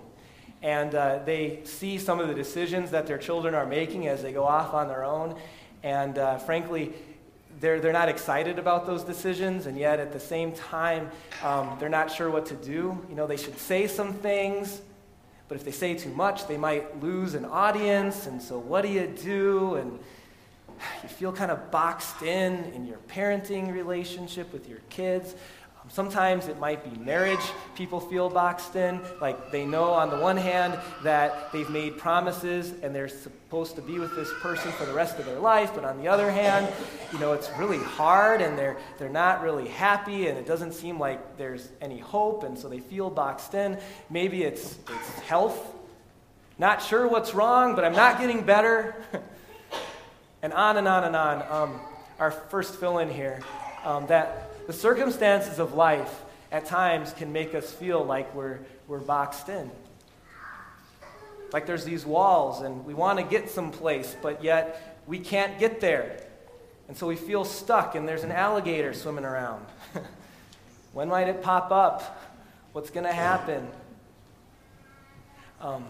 And 0.61 0.95
uh, 0.95 1.19
they 1.25 1.59
see 1.63 1.97
some 1.97 2.19
of 2.19 2.27
the 2.27 2.33
decisions 2.33 2.91
that 2.91 3.07
their 3.07 3.17
children 3.17 3.53
are 3.53 3.65
making 3.65 4.07
as 4.07 4.21
they 4.23 4.33
go 4.33 4.43
off 4.43 4.73
on 4.73 4.87
their 4.87 5.03
own. 5.03 5.35
And 5.83 6.15
frankly, 6.41 6.93
they're, 7.59 7.79
they're 7.79 7.93
not 7.93 8.09
excited 8.09 8.59
about 8.59 8.85
those 8.85 9.03
decisions, 9.03 9.65
and 9.65 9.77
yet 9.77 9.99
at 9.99 10.11
the 10.11 10.19
same 10.19 10.51
time, 10.51 11.09
um, 11.43 11.75
they're 11.79 11.89
not 11.89 12.11
sure 12.11 12.29
what 12.29 12.45
to 12.47 12.55
do. 12.55 13.03
You 13.09 13.15
know, 13.15 13.25
they 13.25 13.37
should 13.37 13.57
say 13.57 13.87
some 13.87 14.13
things, 14.13 14.81
but 15.47 15.55
if 15.55 15.63
they 15.63 15.71
say 15.71 15.95
too 15.95 16.09
much, 16.09 16.47
they 16.47 16.57
might 16.57 17.01
lose 17.01 17.33
an 17.33 17.45
audience. 17.45 18.27
And 18.27 18.41
so, 18.41 18.57
what 18.57 18.81
do 18.81 18.89
you 18.89 19.07
do? 19.07 19.75
And 19.75 19.99
you 21.03 21.09
feel 21.09 21.31
kind 21.31 21.51
of 21.51 21.71
boxed 21.71 22.21
in 22.21 22.65
in 22.73 22.85
your 22.85 22.99
parenting 23.07 23.73
relationship 23.73 24.51
with 24.51 24.67
your 24.67 24.81
kids. 24.89 25.35
Sometimes 25.89 26.47
it 26.47 26.59
might 26.59 26.83
be 26.83 26.99
marriage 26.99 27.39
people 27.75 27.99
feel 27.99 28.29
boxed 28.29 28.75
in. 28.75 28.99
Like 29.21 29.51
they 29.51 29.65
know 29.65 29.85
on 29.85 30.09
the 30.09 30.17
one 30.17 30.37
hand 30.37 30.77
that 31.03 31.51
they've 31.51 31.69
made 31.69 31.97
promises 31.97 32.73
and 32.83 32.93
they're 32.93 33.07
supposed 33.07 33.75
to 33.75 33.81
be 33.81 33.99
with 33.99 34.15
this 34.15 34.29
person 34.41 34.71
for 34.73 34.85
the 34.85 34.93
rest 34.93 35.17
of 35.19 35.25
their 35.25 35.39
life, 35.39 35.71
but 35.73 35.85
on 35.85 35.97
the 36.01 36.07
other 36.07 36.29
hand, 36.29 36.71
you 37.13 37.19
know, 37.19 37.33
it's 37.33 37.49
really 37.57 37.79
hard 37.79 38.41
and 38.41 38.57
they're, 38.57 38.77
they're 38.97 39.09
not 39.09 39.41
really 39.41 39.67
happy 39.67 40.27
and 40.27 40.37
it 40.37 40.45
doesn't 40.45 40.73
seem 40.73 40.99
like 40.99 41.37
there's 41.37 41.69
any 41.81 41.99
hope 41.99 42.43
and 42.43 42.57
so 42.57 42.67
they 42.67 42.79
feel 42.79 43.09
boxed 43.09 43.53
in. 43.53 43.77
Maybe 44.09 44.43
it's, 44.43 44.77
it's 44.89 45.19
health. 45.19 45.73
Not 46.59 46.81
sure 46.81 47.07
what's 47.07 47.33
wrong, 47.33 47.75
but 47.75 47.85
I'm 47.85 47.93
not 47.93 48.19
getting 48.19 48.43
better. 48.43 48.95
and 50.41 50.53
on 50.53 50.77
and 50.77 50.87
on 50.87 51.03
and 51.03 51.15
on. 51.15 51.51
Um, 51.51 51.79
our 52.19 52.31
first 52.31 52.75
fill 52.75 52.97
in 52.97 53.09
here 53.09 53.41
um, 53.83 54.07
that 54.07 54.46
the 54.67 54.73
circumstances 54.73 55.59
of 55.59 55.73
life 55.73 56.23
at 56.51 56.65
times 56.65 57.13
can 57.13 57.33
make 57.33 57.55
us 57.55 57.71
feel 57.71 58.03
like 58.03 58.33
we're, 58.35 58.59
we're 58.87 58.99
boxed 58.99 59.49
in. 59.49 59.71
Like 61.53 61.65
there's 61.65 61.85
these 61.85 62.05
walls 62.05 62.61
and 62.61 62.85
we 62.85 62.93
want 62.93 63.19
to 63.19 63.25
get 63.25 63.49
someplace, 63.49 64.15
but 64.21 64.43
yet 64.43 65.01
we 65.07 65.19
can't 65.19 65.57
get 65.57 65.79
there. 65.79 66.21
And 66.89 66.95
so 66.95 67.07
we 67.07 67.15
feel 67.15 67.45
stuck 67.45 67.95
and 67.95 68.07
there's 68.07 68.23
an 68.23 68.31
alligator 68.31 68.93
swimming 68.93 69.25
around. 69.25 69.65
when 70.93 71.07
might 71.07 71.29
it 71.29 71.41
pop 71.41 71.71
up? 71.71 72.21
What's 72.73 72.89
going 72.89 73.05
to 73.05 73.13
happen? 73.13 73.67
Um, 75.61 75.85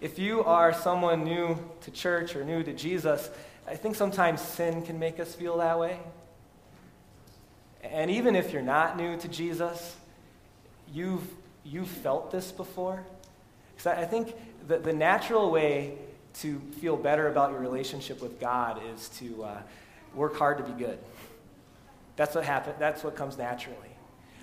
if 0.00 0.18
you 0.18 0.44
are 0.44 0.72
someone 0.72 1.24
new 1.24 1.58
to 1.82 1.90
church 1.90 2.36
or 2.36 2.44
new 2.44 2.62
to 2.62 2.72
Jesus, 2.72 3.28
I 3.66 3.74
think 3.74 3.96
sometimes 3.96 4.40
sin 4.40 4.82
can 4.82 4.98
make 4.98 5.18
us 5.18 5.34
feel 5.34 5.58
that 5.58 5.78
way. 5.78 5.98
And 7.90 8.10
even 8.10 8.34
if 8.34 8.52
you're 8.52 8.62
not 8.62 8.96
new 8.96 9.16
to 9.18 9.28
Jesus, 9.28 9.96
you've, 10.92 11.26
you've 11.64 11.88
felt 11.88 12.30
this 12.30 12.50
before. 12.52 13.04
Because 13.76 13.98
I 13.98 14.04
think 14.04 14.34
that 14.68 14.84
the 14.84 14.92
natural 14.92 15.50
way 15.50 15.98
to 16.40 16.60
feel 16.80 16.96
better 16.96 17.28
about 17.28 17.50
your 17.50 17.60
relationship 17.60 18.20
with 18.20 18.40
God 18.40 18.80
is 18.94 19.08
to 19.20 19.44
uh, 19.44 19.58
work 20.14 20.36
hard 20.36 20.58
to 20.58 20.64
be 20.64 20.72
good. 20.72 20.98
That's 22.16 22.34
what 22.34 22.44
happens. 22.44 22.76
That's 22.78 23.04
what 23.04 23.16
comes 23.16 23.36
naturally. 23.36 23.78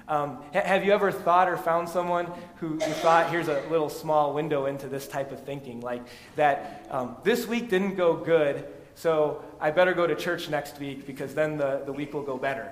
Um, 0.07 0.37
ha- 0.53 0.63
have 0.65 0.85
you 0.85 0.91
ever 0.91 1.11
thought 1.11 1.47
or 1.47 1.57
found 1.57 1.87
someone 1.87 2.27
who, 2.57 2.69
who, 2.73 2.79
thought, 2.79 3.29
here's 3.29 3.47
a 3.47 3.63
little 3.69 3.89
small 3.89 4.33
window 4.33 4.65
into 4.65 4.87
this 4.87 5.07
type 5.07 5.31
of 5.31 5.43
thinking, 5.43 5.79
like 5.81 6.01
that 6.35 6.85
um, 6.91 7.15
this 7.23 7.47
week 7.47 7.69
didn't 7.69 7.95
go 7.95 8.15
good, 8.15 8.67
so 8.95 9.43
I 9.59 9.71
better 9.71 9.93
go 9.93 10.05
to 10.05 10.15
church 10.15 10.49
next 10.49 10.79
week 10.79 11.07
because 11.07 11.33
then 11.33 11.57
the, 11.57 11.83
the 11.85 11.93
week 11.93 12.13
will 12.13 12.23
go 12.23 12.37
better. 12.37 12.71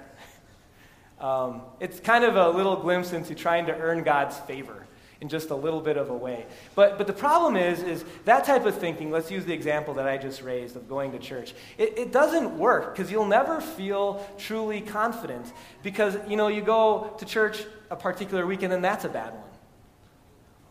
Um, 1.20 1.62
it's 1.80 2.00
kind 2.00 2.24
of 2.24 2.36
a 2.36 2.50
little 2.50 2.78
glimpse 2.78 3.14
into 3.14 3.36
trying 3.36 3.66
to 3.66 3.78
earn 3.78 4.04
God's 4.04 4.38
favor 4.40 4.86
in 5.22 5.28
just 5.28 5.50
a 5.50 5.56
little 5.56 5.82
bit 5.82 5.98
of 5.98 6.10
a 6.10 6.16
way. 6.16 6.46
But, 6.76 6.98
but 6.98 7.06
the 7.06 7.14
problem 7.14 7.58
is, 7.58 7.84
is 7.84 8.06
that 8.24 8.46
type 8.46 8.66
of 8.66 8.76
thinking, 8.76 9.12
let's 9.12 9.30
use 9.30 9.44
the 9.44 9.54
example 9.54 9.94
that 9.96 10.08
I 10.08 10.18
just 10.18 10.42
raised 10.42 10.78
of 10.78 10.88
going 10.88 11.12
to 11.12 11.20
church, 11.20 11.54
it, 11.78 11.98
it 11.98 12.12
doesn't 12.14 12.58
work 12.58 12.96
because 12.96 13.12
you'll 13.12 13.26
never 13.26 13.60
feel 13.60 14.26
truly 14.38 14.80
confident 14.80 15.52
because, 15.84 16.18
you 16.28 16.38
know, 16.38 16.48
you 16.48 16.62
go 16.62 17.14
to 17.18 17.26
church 17.26 17.66
a 17.92 17.98
particular 17.98 18.46
weekend 18.46 18.72
and 18.72 18.84
then 18.84 18.92
that's 18.92 19.04
a 19.04 19.10
bad 19.10 19.34
one. 19.34 19.44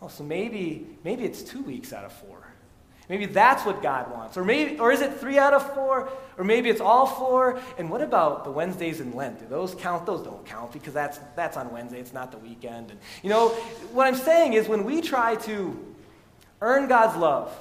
Oh, 0.01 0.07
so 0.07 0.23
maybe, 0.23 0.87
maybe 1.03 1.25
it's 1.25 1.43
two 1.43 1.61
weeks 1.61 1.93
out 1.93 2.05
of 2.05 2.13
four. 2.13 2.47
Maybe 3.09 3.25
that's 3.25 3.65
what 3.65 3.81
God 3.81 4.11
wants. 4.11 4.37
Or 4.37 4.45
maybe 4.45 4.79
or 4.79 4.91
is 4.91 5.01
it 5.01 5.15
3 5.15 5.39
out 5.39 5.53
of 5.53 5.73
4? 5.73 6.09
Or 6.37 6.43
maybe 6.43 6.69
it's 6.69 6.79
all 6.79 7.07
4? 7.07 7.59
And 7.79 7.89
what 7.89 8.01
about 8.01 8.43
the 8.43 8.51
Wednesdays 8.51 9.01
in 9.01 9.15
Lent? 9.15 9.39
Do 9.39 9.47
those 9.47 9.73
count? 9.73 10.05
Those 10.05 10.21
don't 10.21 10.45
count 10.45 10.71
because 10.71 10.93
that's 10.93 11.19
that's 11.35 11.57
on 11.57 11.71
Wednesday, 11.71 11.99
it's 11.99 12.13
not 12.13 12.31
the 12.31 12.37
weekend. 12.37 12.91
And 12.91 12.99
you 13.23 13.31
know, 13.31 13.49
what 13.91 14.05
I'm 14.05 14.15
saying 14.15 14.53
is 14.53 14.67
when 14.67 14.83
we 14.83 15.01
try 15.01 15.35
to 15.37 15.95
earn 16.61 16.87
God's 16.87 17.17
love, 17.17 17.51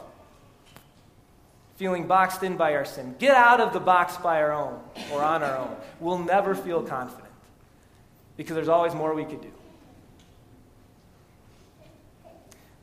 feeling 1.77 2.07
boxed 2.07 2.43
in 2.43 2.59
by 2.59 2.75
our 2.75 2.85
sin, 2.85 3.15
get 3.19 3.35
out 3.35 3.61
of 3.61 3.73
the 3.73 3.81
box 3.81 4.19
by 4.19 4.43
our 4.43 4.53
own 4.53 4.79
or 5.13 5.23
on 5.23 5.43
our 5.43 5.57
own, 5.57 5.77
we'll 5.99 6.19
never 6.19 6.55
feel 6.55 6.83
confident. 6.83 7.33
Because 8.37 8.55
there's 8.55 8.69
always 8.69 8.95
more 8.95 9.15
we 9.15 9.25
could 9.25 9.41
do. 9.41 9.51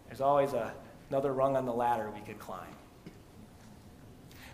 There's 0.07 0.22
always 0.22 0.53
a 0.53 0.74
another 1.10 1.34
rung 1.34 1.56
on 1.56 1.66
the 1.66 1.74
ladder 1.74 2.10
we 2.14 2.22
could 2.22 2.40
climb. 2.40 2.60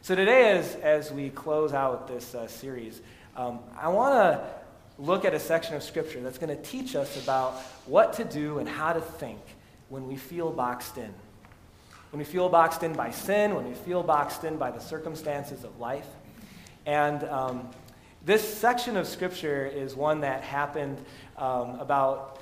So, 0.01 0.15
today, 0.15 0.51
as, 0.51 0.75
as 0.75 1.11
we 1.11 1.29
close 1.29 1.73
out 1.73 2.07
this 2.07 2.33
uh, 2.33 2.47
series, 2.47 3.01
um, 3.37 3.59
I 3.79 3.89
want 3.89 4.13
to 4.15 4.49
look 4.97 5.25
at 5.25 5.33
a 5.33 5.39
section 5.39 5.75
of 5.75 5.83
Scripture 5.83 6.21
that's 6.21 6.37
going 6.37 6.55
to 6.55 6.61
teach 6.63 6.95
us 6.95 7.21
about 7.23 7.53
what 7.85 8.13
to 8.13 8.23
do 8.23 8.59
and 8.59 8.67
how 8.67 8.93
to 8.93 9.01
think 9.01 9.39
when 9.89 10.07
we 10.07 10.15
feel 10.15 10.51
boxed 10.51 10.97
in. 10.97 11.13
When 12.09 12.17
we 12.17 12.25
feel 12.25 12.49
boxed 12.49 12.83
in 12.83 12.93
by 12.93 13.11
sin, 13.11 13.55
when 13.55 13.67
we 13.67 13.73
feel 13.73 14.03
boxed 14.03 14.43
in 14.43 14.57
by 14.57 14.71
the 14.71 14.79
circumstances 14.79 15.63
of 15.63 15.79
life. 15.79 16.07
And 16.85 17.23
um, 17.25 17.69
this 18.25 18.41
section 18.41 18.97
of 18.97 19.07
Scripture 19.07 19.65
is 19.65 19.95
one 19.95 20.21
that 20.21 20.43
happened 20.43 20.97
um, 21.37 21.79
about 21.79 22.41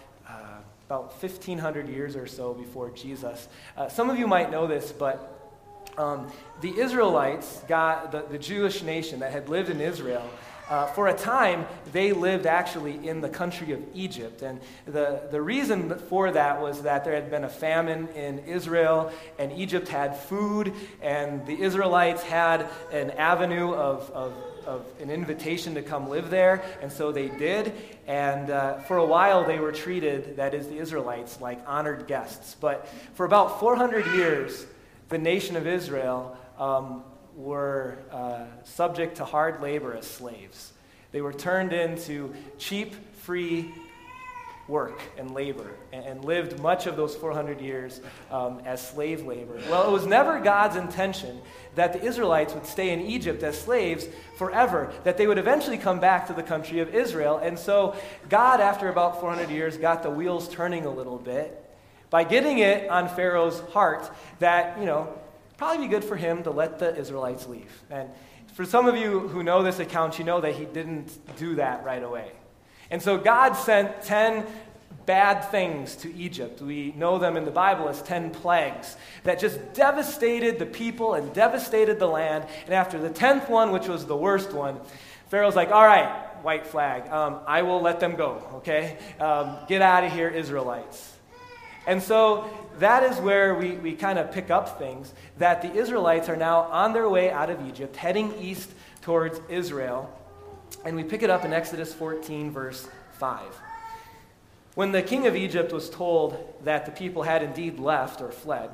about 0.89 1.11
1,500 1.21 1.87
years 1.87 2.15
or 2.15 2.25
so 2.25 2.51
before 2.51 2.89
Jesus. 2.89 3.47
Uh, 3.77 3.87
some 3.87 4.09
of 4.09 4.17
you 4.17 4.25
might 4.25 4.49
know 4.49 4.65
this, 4.65 4.91
but 4.91 5.53
um, 5.99 6.31
the 6.61 6.79
Israelites 6.79 7.61
got 7.67 8.11
the, 8.11 8.23
the 8.23 8.39
Jewish 8.39 8.81
nation 8.81 9.19
that 9.19 9.31
had 9.31 9.49
lived 9.49 9.69
in 9.69 9.81
Israel. 9.81 10.27
Uh, 10.69 10.85
for 10.87 11.07
a 11.07 11.13
time, 11.13 11.65
they 11.91 12.11
lived 12.11 12.45
actually 12.45 13.07
in 13.07 13.21
the 13.21 13.29
country 13.29 13.71
of 13.71 13.83
Egypt. 13.93 14.43
And 14.43 14.59
the, 14.85 15.21
the 15.31 15.41
reason 15.41 15.97
for 15.97 16.31
that 16.31 16.61
was 16.61 16.83
that 16.83 17.03
there 17.03 17.15
had 17.15 17.31
been 17.31 17.43
a 17.43 17.49
famine 17.49 18.07
in 18.09 18.39
Israel, 18.39 19.11
and 19.39 19.51
Egypt 19.51 19.87
had 19.87 20.15
food, 20.15 20.73
and 21.01 21.45
the 21.47 21.59
Israelites 21.59 22.21
had 22.23 22.67
an 22.91 23.11
avenue 23.11 23.73
of, 23.73 24.09
of 24.11 24.33
of 24.69 24.85
an 25.01 25.09
invitation 25.09 25.73
to 25.73 25.81
come 25.81 26.09
live 26.09 26.29
there, 26.29 26.63
and 26.81 26.91
so 26.91 27.11
they 27.11 27.27
did. 27.27 27.73
And 28.07 28.51
uh, 28.51 28.79
for 28.81 28.97
a 28.97 29.05
while, 29.05 29.43
they 29.43 29.59
were 29.59 29.71
treated, 29.71 30.37
that 30.37 30.53
is, 30.53 30.67
the 30.67 30.77
Israelites, 30.77 31.41
like 31.41 31.59
honored 31.65 32.05
guests. 32.07 32.55
But 32.59 32.87
for 33.15 33.25
about 33.25 33.59
400 33.59 34.05
years, 34.15 34.67
the 35.09 35.17
nation 35.17 35.55
of 35.55 35.65
Israel 35.65 36.37
um, 36.59 37.03
were 37.39 37.97
uh, 38.11 38.43
subject 38.65 39.17
to 39.17 39.25
hard 39.25 39.61
labor 39.61 39.95
as 39.95 40.05
slaves. 40.05 40.73
They 41.11 41.21
were 41.21 41.33
turned 41.33 41.71
into 41.73 42.33
cheap, 42.57 42.93
free 43.15 43.71
work 44.67 45.01
and 45.17 45.31
labor 45.31 45.71
and, 45.91 46.23
lived 46.23 46.59
much 46.59 46.85
of 46.85 46.95
those 46.95 47.15
400 47.15 47.59
years 47.59 48.01
um, 48.29 48.61
as 48.65 48.85
slave 48.85 49.25
labor. 49.25 49.59
Well, 49.69 49.87
it 49.87 49.91
was 49.91 50.05
never 50.05 50.39
God's 50.39 50.75
intention 50.75 51.41
that 51.73 51.93
the 51.93 52.03
Israelites 52.03 52.53
would 52.53 52.67
stay 52.67 52.91
in 52.91 53.01
Egypt 53.01 53.41
as 53.41 53.59
slaves 53.59 54.07
forever, 54.37 54.93
that 55.05 55.17
they 55.17 55.25
would 55.25 55.39
eventually 55.39 55.77
come 55.77 55.99
back 55.99 56.27
to 56.27 56.33
the 56.33 56.43
country 56.43 56.79
of 56.81 56.93
Israel. 56.93 57.39
And 57.39 57.57
so 57.57 57.95
God, 58.27 58.59
after 58.61 58.89
about 58.89 59.19
400 59.19 59.49
years, 59.49 59.77
got 59.77 60.03
the 60.03 60.11
wheels 60.11 60.47
turning 60.49 60.85
a 60.85 60.91
little 60.91 61.17
bit 61.17 61.65
by 62.11 62.23
getting 62.23 62.59
it 62.59 62.89
on 62.89 63.07
Pharaoh's 63.09 63.59
heart 63.71 64.11
that, 64.39 64.77
you 64.77 64.85
know, 64.85 65.18
probably 65.59 65.85
be 65.85 65.91
good 65.91 66.05
for 66.05 66.15
him 66.15 66.41
to 66.41 66.51
let 66.51 66.79
the 66.79 66.95
Israelites 66.95 67.45
leave. 67.45 67.83
And 67.89 68.09
for 68.53 68.63
some 68.63 68.87
of 68.87 68.95
you 68.95 69.27
who 69.27 69.43
know 69.43 69.61
this 69.61 69.79
account, 69.79 70.17
you 70.17 70.23
know 70.23 70.39
that 70.39 70.55
he 70.55 70.63
didn't 70.63 71.11
do 71.35 71.55
that 71.55 71.83
right 71.83 72.01
away. 72.01 72.31
And 72.89 73.01
so 73.01 73.17
God 73.17 73.55
sent 73.55 74.01
10 74.03 74.47
bad 75.05 75.41
things 75.51 75.97
to 75.97 76.15
Egypt. 76.15 76.61
We 76.61 76.93
know 76.95 77.19
them 77.19 77.35
in 77.35 77.43
the 77.43 77.51
Bible 77.51 77.89
as 77.89 78.01
10 78.03 78.31
plagues 78.31 78.95
that 79.25 79.37
just 79.37 79.73
devastated 79.73 80.59
the 80.59 80.65
people 80.65 81.15
and 81.15 81.33
devastated 81.33 81.99
the 81.99 82.07
land. 82.07 82.45
And 82.63 82.73
after 82.73 82.97
the 82.97 83.09
10th 83.09 83.49
one, 83.49 83.73
which 83.73 83.89
was 83.89 84.05
the 84.05 84.15
worst 84.15 84.53
one, 84.53 84.79
Pharaoh's 85.27 85.57
like, 85.57 85.71
all 85.71 85.85
right, 85.85 86.41
white 86.41 86.65
flag, 86.65 87.09
um, 87.09 87.41
I 87.45 87.63
will 87.63 87.81
let 87.81 87.99
them 87.99 88.15
go, 88.15 88.41
okay? 88.55 88.97
Um, 89.19 89.57
get 89.67 89.81
out 89.81 90.05
of 90.05 90.13
here, 90.13 90.29
Israelites. 90.29 91.18
And 91.89 92.03
so 92.03 92.47
that 92.77 93.01
is 93.01 93.17
where 93.17 93.55
we, 93.55 93.71
we 93.71 93.93
kind 93.93 94.19
of 94.19 94.31
pick 94.31 94.51
up 94.51 94.77
things 94.77 95.11
that 95.39 95.63
the 95.63 95.73
Israelites 95.73 96.29
are 96.29 96.37
now 96.37 96.59
on 96.65 96.93
their 96.93 97.09
way 97.09 97.31
out 97.31 97.49
of 97.49 97.67
Egypt, 97.67 97.95
heading 97.95 98.31
east 98.39 98.69
towards 99.01 99.41
Israel. 99.49 100.07
And 100.85 100.95
we 100.95 101.03
pick 101.03 101.23
it 101.23 101.31
up 101.31 101.45
in 101.45 101.51
Exodus 101.51 101.91
14, 101.91 102.51
verse 102.51 102.87
5. 103.13 103.41
When 104.75 104.91
the 104.91 105.01
king 105.01 105.25
of 105.25 105.35
Egypt 105.35 105.73
was 105.73 105.89
told 105.89 106.61
that 106.63 106.85
the 106.85 106.91
people 106.91 107.23
had 107.23 107.41
indeed 107.41 107.79
left 107.79 108.21
or 108.21 108.31
fled, 108.31 108.69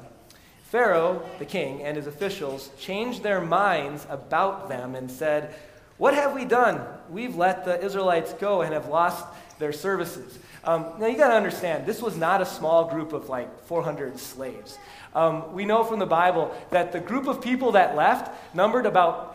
Pharaoh, 0.66 1.24
the 1.40 1.46
king, 1.46 1.84
and 1.84 1.96
his 1.96 2.08
officials 2.08 2.70
changed 2.78 3.24
their 3.24 3.40
minds 3.40 4.06
about 4.10 4.68
them 4.68 4.94
and 4.94 5.10
said, 5.10 5.56
What 5.96 6.16
have 6.16 6.36
we 6.36 6.44
done? 6.44 6.86
We've 7.10 7.38
let 7.38 7.64
the 7.64 7.82
Israelites 7.82 8.34
go 8.34 8.62
and 8.62 8.74
have 8.74 8.90
lost 8.90 9.26
their 9.58 9.72
services. 9.72 10.38
Um, 10.66 10.94
now, 11.00 11.06
you 11.06 11.18
got 11.18 11.28
to 11.30 11.36
understand, 11.36 11.86
this 11.86 12.02
was 12.02 12.18
not 12.18 12.42
a 12.42 12.46
small 12.46 12.86
group 12.90 13.14
of 13.14 13.30
like 13.30 13.66
400 13.66 14.20
slaves. 14.20 14.80
Um, 15.14 15.54
we 15.54 15.64
know 15.64 15.84
from 15.84 16.00
the 16.00 16.06
Bible 16.06 16.56
that 16.72 16.92
the 16.92 17.00
group 17.00 17.28
of 17.28 17.42
people 17.42 17.74
that 17.74 17.96
left 17.96 18.56
numbered 18.56 18.86
about 18.86 19.32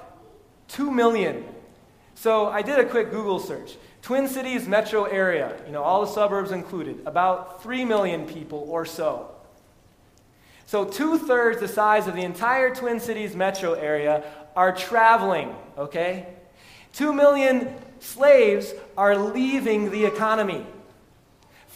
2 0.68 0.90
million 0.90 1.44
So 2.14 2.48
I 2.48 2.62
did 2.62 2.78
a 2.78 2.84
quick 2.84 3.10
Google 3.10 3.38
search. 3.38 3.76
Twin 4.02 4.28
Cities 4.28 4.66
metro 4.66 5.04
area, 5.04 5.56
you 5.66 5.72
know, 5.72 5.82
all 5.82 6.04
the 6.04 6.12
suburbs 6.12 6.50
included, 6.50 7.02
about 7.06 7.62
3 7.62 7.84
million 7.84 8.26
people 8.26 8.66
or 8.68 8.84
so. 8.84 9.30
So, 10.66 10.84
two 10.84 11.18
thirds 11.18 11.60
the 11.60 11.68
size 11.68 12.06
of 12.06 12.14
the 12.14 12.22
entire 12.22 12.72
Twin 12.74 13.00
Cities 13.00 13.34
metro 13.34 13.72
area 13.72 14.24
are 14.54 14.72
traveling, 14.72 15.54
okay? 15.76 16.26
Two 16.92 17.12
million 17.12 17.74
slaves 17.98 18.72
are 18.96 19.16
leaving 19.16 19.90
the 19.90 20.04
economy. 20.04 20.64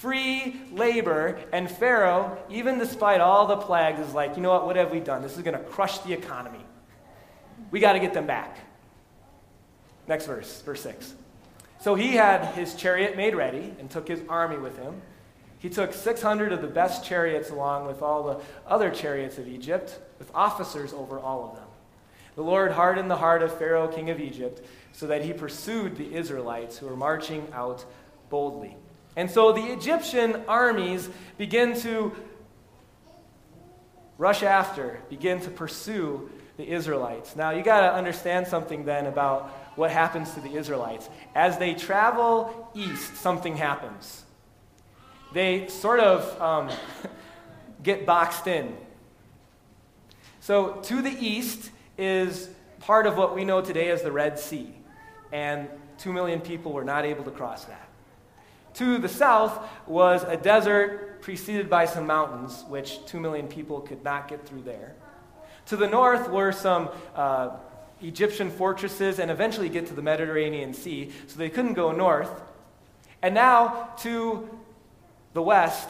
Free 0.05 0.61
labor, 0.71 1.41
and 1.51 1.71
Pharaoh, 1.71 2.37
even 2.51 2.79
despite 2.79 3.23
all 3.23 3.47
the 3.47 3.57
plagues, 3.57 4.01
is 4.01 4.13
like, 4.13 4.37
you 4.37 4.43
know 4.43 4.51
what, 4.51 4.67
what 4.67 4.77
have 4.77 4.91
we 4.91 5.01
done? 5.01 5.23
This 5.23 5.35
is 5.35 5.43
going 5.43 5.57
to 5.57 5.65
crush 5.65 6.01
the 6.01 6.13
economy. 6.13 6.63
We 7.71 7.81
got 7.81 7.95
to 7.95 7.99
get 7.99 8.13
them 8.13 8.27
back. 8.27 8.59
Next 10.07 10.27
verse, 10.27 10.61
verse 10.61 10.83
6. 10.83 11.15
So 11.81 11.95
he 11.95 12.17
had 12.17 12.45
his 12.55 12.75
chariot 12.75 13.17
made 13.17 13.35
ready 13.35 13.73
and 13.79 13.91
took 13.91 14.07
his 14.07 14.21
army 14.29 14.59
with 14.59 14.77
him. 14.77 15.01
He 15.59 15.71
took 15.71 15.95
600 15.95 16.53
of 16.53 16.61
the 16.61 16.69
best 16.69 17.03
chariots 17.03 17.49
along 17.49 17.87
with 17.87 18.03
all 18.03 18.25
the 18.25 18.41
other 18.67 18.91
chariots 18.91 19.39
of 19.39 19.49
Egypt, 19.49 19.99
with 20.19 20.31
officers 20.35 20.93
over 20.93 21.19
all 21.19 21.49
of 21.49 21.57
them. 21.57 21.69
The 22.35 22.43
Lord 22.43 22.73
hardened 22.73 23.11
the 23.11 23.17
heart 23.17 23.43
of 23.43 23.57
Pharaoh, 23.57 23.89
king 23.89 24.11
of 24.11 24.21
Egypt, 24.21 24.67
so 24.93 25.07
that 25.07 25.25
he 25.25 25.33
pursued 25.33 25.97
the 25.97 26.15
Israelites 26.15 26.77
who 26.77 26.89
were 26.89 26.95
marching 26.95 27.49
out 27.55 27.87
boldly. 28.29 28.77
And 29.17 29.31
so 29.31 29.53
the 29.53 29.73
Egyptian 29.73 30.43
armies 30.49 31.09
begin 31.39 31.79
to 31.81 32.13
rush 34.19 34.43
after, 34.43 35.01
begin 35.09 35.41
to 35.41 35.51
pursue 35.51 36.31
the 36.57 36.69
Israelites. 36.69 37.35
Now, 37.35 37.51
you 37.51 37.63
got 37.63 37.81
to 37.81 37.93
understand 37.93 38.47
something 38.47 38.85
then 38.85 39.07
about 39.07 39.49
what 39.77 39.91
happens 39.91 40.33
to 40.35 40.41
the 40.41 40.55
Israelites. 40.55 41.09
As 41.35 41.59
they 41.59 41.75
travel 41.75 42.71
east, 42.75 43.17
something 43.17 43.57
happens. 43.57 44.25
They 45.33 45.67
sort 45.67 45.99
of 46.01 46.41
um, 46.41 46.71
get 47.83 48.07
boxed 48.07 48.47
in. 48.47 48.77
So, 50.41 50.75
to 50.83 51.03
the 51.03 51.11
east 51.11 51.71
is 51.99 52.49
part 52.81 53.07
of 53.07 53.17
what 53.17 53.35
we 53.35 53.45
know 53.45 53.61
today 53.61 53.91
as 53.91 54.03
the 54.03 54.13
Red 54.13 54.39
Sea, 54.39 54.73
and 55.33 55.69
two 55.99 56.13
million 56.13 56.41
people 56.41 56.73
were 56.73 56.85
not 56.85 57.05
able 57.05 57.25
to 57.25 57.31
cross 57.31 57.65
that. 57.65 57.89
To 58.75 58.99
the 58.99 59.09
south 59.09 59.67
was 59.87 60.25
a 60.25 60.37
desert 60.37 61.23
preceded 61.23 61.71
by 61.71 61.87
some 61.87 62.07
mountains, 62.07 62.65
which 62.69 63.05
two 63.07 63.21
million 63.21 63.47
people 63.47 63.81
could 63.81 64.03
not 64.05 64.29
get 64.29 64.47
through 64.47 64.63
there. 64.63 64.95
To 65.67 65.77
the 65.77 65.87
north 65.87 66.29
were 66.29 66.53
some 66.53 66.91
uh, 67.15 67.57
Egyptian 68.03 68.51
fortresses 68.51 69.19
and 69.19 69.31
eventually 69.31 69.69
get 69.69 69.87
to 69.87 69.95
the 69.95 70.03
Mediterranean 70.03 70.75
Sea, 70.75 71.13
so 71.27 71.39
they 71.39 71.49
couldn't 71.49 71.75
go 71.75 71.93
north. 71.93 72.43
And 73.23 73.35
now 73.35 73.95
to 74.01 74.49
the 75.33 75.43
west, 75.43 75.89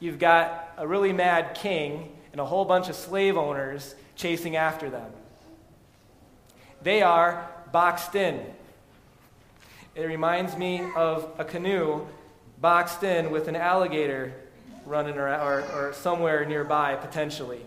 you've 0.00 0.18
got 0.18 0.72
a 0.76 0.88
really 0.88 1.12
mad 1.12 1.54
king 1.54 2.16
and 2.32 2.40
a 2.40 2.44
whole 2.44 2.64
bunch 2.64 2.88
of 2.88 2.96
slave 2.96 3.36
owners 3.36 3.94
chasing 4.16 4.56
after 4.56 4.90
them. 4.90 5.12
They 6.82 7.02
are 7.02 7.48
boxed 7.72 8.14
in. 8.14 8.44
It 9.94 10.04
reminds 10.04 10.56
me 10.56 10.82
of 10.94 11.28
a 11.38 11.44
canoe 11.44 12.06
boxed 12.60 13.02
in 13.02 13.30
with 13.30 13.48
an 13.48 13.56
alligator 13.56 14.32
running 14.86 15.16
around 15.16 15.40
or, 15.40 15.60
or 15.74 15.92
somewhere 15.92 16.44
nearby, 16.44 16.94
potentially. 16.94 17.60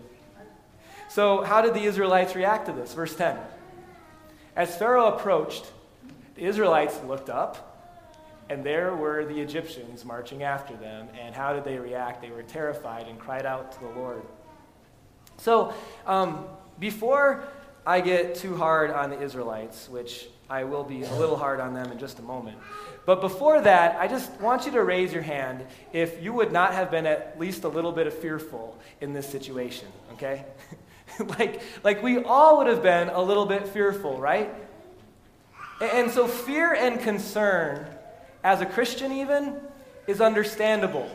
So, 1.08 1.42
how 1.42 1.60
did 1.60 1.74
the 1.74 1.84
Israelites 1.84 2.34
react 2.34 2.66
to 2.66 2.72
this? 2.72 2.94
Verse 2.94 3.14
10. 3.14 3.38
As 4.56 4.76
Pharaoh 4.76 5.14
approached, 5.14 5.70
the 6.34 6.44
Israelites 6.44 6.98
looked 7.06 7.28
up, 7.28 7.92
and 8.48 8.64
there 8.64 8.94
were 8.96 9.24
the 9.24 9.40
Egyptians 9.40 10.04
marching 10.04 10.42
after 10.42 10.74
them. 10.76 11.08
And 11.20 11.34
how 11.34 11.52
did 11.52 11.64
they 11.64 11.78
react? 11.78 12.22
They 12.22 12.30
were 12.30 12.42
terrified 12.42 13.06
and 13.06 13.18
cried 13.18 13.46
out 13.46 13.72
to 13.72 13.80
the 13.80 13.90
Lord. 13.90 14.22
So, 15.36 15.74
um, 16.06 16.46
before 16.78 17.44
I 17.86 18.00
get 18.00 18.36
too 18.36 18.56
hard 18.56 18.90
on 18.90 19.10
the 19.10 19.20
Israelites, 19.20 19.88
which 19.88 20.26
I 20.48 20.64
will 20.64 20.84
be 20.84 21.02
a 21.02 21.14
little 21.14 21.36
hard 21.36 21.60
on 21.60 21.74
them 21.74 21.90
in 21.92 21.98
just 21.98 22.18
a 22.18 22.22
moment. 22.22 22.58
But 23.06 23.20
before 23.20 23.60
that, 23.60 23.96
I 23.98 24.08
just 24.08 24.30
want 24.40 24.66
you 24.66 24.72
to 24.72 24.82
raise 24.82 25.12
your 25.12 25.22
hand 25.22 25.64
if 25.92 26.22
you 26.22 26.32
would 26.32 26.52
not 26.52 26.72
have 26.72 26.90
been 26.90 27.06
at 27.06 27.38
least 27.38 27.64
a 27.64 27.68
little 27.68 27.92
bit 27.92 28.06
of 28.06 28.14
fearful 28.14 28.78
in 29.00 29.12
this 29.12 29.28
situation, 29.28 29.88
okay? 30.12 30.44
like, 31.38 31.62
like 31.82 32.02
we 32.02 32.22
all 32.22 32.58
would 32.58 32.66
have 32.66 32.82
been 32.82 33.08
a 33.08 33.20
little 33.20 33.46
bit 33.46 33.68
fearful, 33.68 34.18
right? 34.18 34.54
And 35.80 36.10
so, 36.10 36.26
fear 36.26 36.72
and 36.72 37.00
concern, 37.00 37.86
as 38.42 38.60
a 38.60 38.66
Christian 38.66 39.12
even, 39.12 39.60
is 40.06 40.20
understandable. 40.20 41.10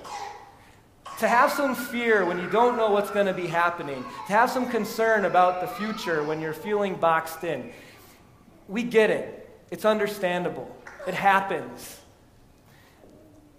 To 1.20 1.28
have 1.28 1.52
some 1.52 1.76
fear 1.76 2.24
when 2.24 2.40
you 2.40 2.50
don't 2.50 2.78
know 2.78 2.92
what's 2.92 3.12
going 3.12 3.26
to 3.26 3.34
be 3.34 3.48
happening, 3.48 4.04
to 4.28 4.34
have 4.34 4.50
some 4.50 4.70
concern 4.70 5.26
about 5.26 5.60
the 5.60 5.68
future 5.68 6.24
when 6.24 6.40
you're 6.40 6.54
feeling 6.54 6.96
boxed 6.96 7.44
in, 7.44 7.72
we 8.70 8.84
get 8.84 9.10
it. 9.10 9.50
It's 9.70 9.84
understandable. 9.84 10.74
It 11.08 11.14
happens. 11.14 12.00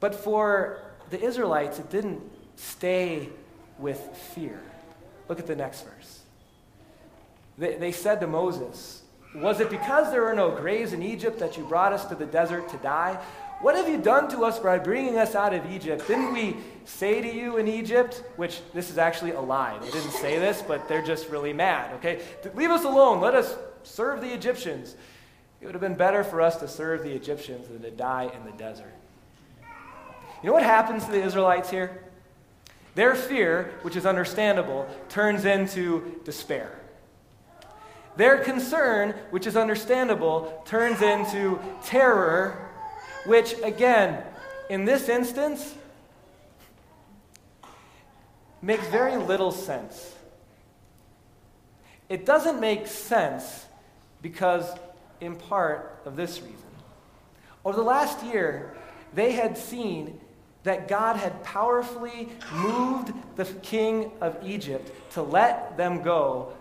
But 0.01 0.15
for 0.15 0.83
the 1.11 1.21
Israelites, 1.21 1.79
it 1.79 1.91
didn't 1.91 2.23
stay 2.57 3.29
with 3.79 3.99
fear. 4.35 4.61
Look 5.29 5.39
at 5.39 5.47
the 5.47 5.57
next 5.57 5.83
verse. 5.83 6.21
They, 7.59 7.77
they 7.77 7.93
said 7.93 8.21
to 8.21 8.27
Moses, 8.27 9.03
Was 9.35 9.61
it 9.61 9.69
because 9.69 10.11
there 10.11 10.23
were 10.23 10.35
no 10.35 10.51
graves 10.51 10.95
in 10.95 11.03
Egypt 11.03 11.39
that 11.41 11.59
you 11.59 11.65
brought 11.65 11.93
us 11.93 12.07
to 12.07 12.15
the 12.15 12.27
desert 12.27 12.71
to 12.71 12.79
die? 12.79 13.23
What 13.61 13.77
have 13.77 13.89
you 13.89 13.99
done 13.99 14.29
to 14.31 14.45
us 14.45 14.59
by 14.59 14.79
bringing 14.79 15.19
us 15.19 15.35
out 15.35 15.53
of 15.53 15.71
Egypt? 15.71 16.07
Didn't 16.09 16.33
we 16.33 16.57
say 16.85 17.21
to 17.21 17.33
you 17.33 17.57
in 17.57 17.69
Egypt, 17.69 18.23
which 18.37 18.61
this 18.73 18.91
is 18.91 18.99
actually 18.99 19.33
a 19.33 19.41
lie. 19.41 19.79
They 19.79 19.91
didn't 19.91 20.13
say 20.13 20.39
this, 20.39 20.63
but 20.63 20.89
they're 20.89 21.05
just 21.05 21.29
really 21.29 21.53
mad, 21.53 21.93
okay? 21.95 22.21
Leave 22.55 22.71
us 22.71 22.85
alone. 22.85 23.21
Let 23.21 23.35
us 23.35 23.57
serve 23.83 24.21
the 24.21 24.33
Egyptians. 24.33 24.97
It 25.61 25.67
would 25.67 25.75
have 25.75 25.81
been 25.81 25.95
better 25.95 26.25
for 26.25 26.41
us 26.41 26.57
to 26.57 26.69
serve 26.69 27.03
the 27.03 27.13
Egyptians 27.13 27.69
than 27.69 27.83
to 27.83 27.91
die 27.91 28.31
in 28.35 28.45
the 28.45 28.57
desert. 28.57 28.95
You 30.43 30.49
know 30.49 30.53
what 30.55 30.63
happens 30.63 31.05
to 31.05 31.11
the 31.11 31.23
Israelites 31.23 31.71
here? 31.71 32.03
Their 32.95 33.15
fear, 33.15 33.75
which 33.83 33.95
is 33.95 34.07
understandable, 34.07 34.89
turns 35.09 35.45
into 35.45 36.21
despair. 36.25 36.77
Their 38.17 38.39
concern, 38.39 39.15
which 39.31 39.47
is 39.47 39.57
understandable, 39.57 40.63
turns 40.67 41.03
into 41.03 41.61
terror, 41.85 42.70
which, 43.27 43.55
again, 43.63 44.23
in 44.69 44.85
this 44.85 45.09
instance, 45.09 45.75
makes 48.63 48.87
very 48.89 49.17
little 49.17 49.53
sense. 49.53 50.15
It 52.09 52.27
doesn't 52.27 52.61
make 52.61 52.87
sense 52.87 53.67
because, 54.23 54.67
in 55.21 55.37
part, 55.37 56.03
of 56.05 56.17
this 56.17 56.41
reason. 56.41 56.57
Over 57.65 57.77
the 57.77 57.85
last 57.85 58.25
year, 58.25 58.75
they 59.15 59.33
had 59.33 59.57
seen 59.57 60.21
that 60.63 60.89
God 60.89 61.17
had 61.17 61.43
powerfully 61.43 62.29
moved 62.53 63.13
the 63.37 63.45
king 63.45 64.13
of 64.21 64.37
Egypt 64.45 64.91
to 65.13 65.23
let 65.23 65.77
them 65.77 66.03
go 66.03 66.53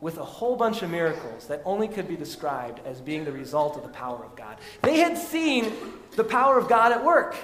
with 0.00 0.18
a 0.18 0.24
whole 0.24 0.56
bunch 0.56 0.82
of 0.82 0.90
miracles 0.90 1.48
that 1.48 1.60
only 1.64 1.88
could 1.88 2.06
be 2.06 2.16
described 2.16 2.80
as 2.86 3.00
being 3.00 3.24
the 3.24 3.32
result 3.32 3.76
of 3.76 3.82
the 3.82 3.88
power 3.88 4.24
of 4.24 4.36
God. 4.36 4.56
They 4.82 4.98
had 4.98 5.18
seen 5.18 5.72
the 6.16 6.24
power 6.24 6.56
of 6.56 6.68
God 6.68 6.92
at 6.92 7.04
work. 7.04 7.36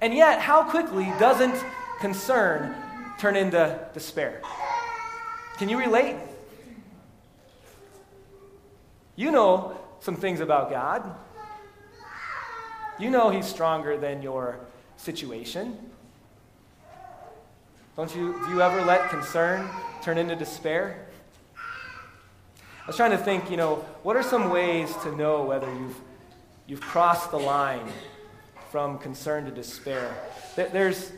And 0.00 0.12
yet, 0.12 0.40
how 0.40 0.68
quickly 0.68 1.04
doesn't 1.18 1.64
concern 2.00 2.74
turn 3.18 3.36
into 3.36 3.88
despair? 3.94 4.42
Can 5.58 5.68
you 5.68 5.78
relate? 5.78 6.16
You 9.14 9.30
know 9.30 9.78
some 10.00 10.16
things 10.16 10.40
about 10.40 10.70
God. 10.70 11.14
You 12.98 13.10
know 13.10 13.30
He's 13.30 13.46
stronger 13.46 13.96
than 13.96 14.22
your 14.22 14.58
situation. 14.96 15.78
Don't 17.96 18.14
you, 18.14 18.38
do 18.44 18.50
you 18.50 18.60
ever 18.60 18.84
let 18.84 19.08
concern 19.08 19.66
turn 20.02 20.18
into 20.18 20.36
despair? 20.36 21.06
I 21.56 22.86
was 22.86 22.94
trying 22.94 23.12
to 23.12 23.16
think, 23.16 23.50
you 23.50 23.56
know, 23.56 23.76
what 24.02 24.16
are 24.16 24.22
some 24.22 24.50
ways 24.50 24.94
to 25.02 25.16
know 25.16 25.44
whether 25.44 25.66
you've, 25.66 25.96
you've 26.66 26.82
crossed 26.82 27.30
the 27.30 27.38
line 27.38 27.88
from 28.70 28.98
concern 28.98 29.46
to 29.46 29.50
despair? 29.50 30.14
There's 30.56 31.10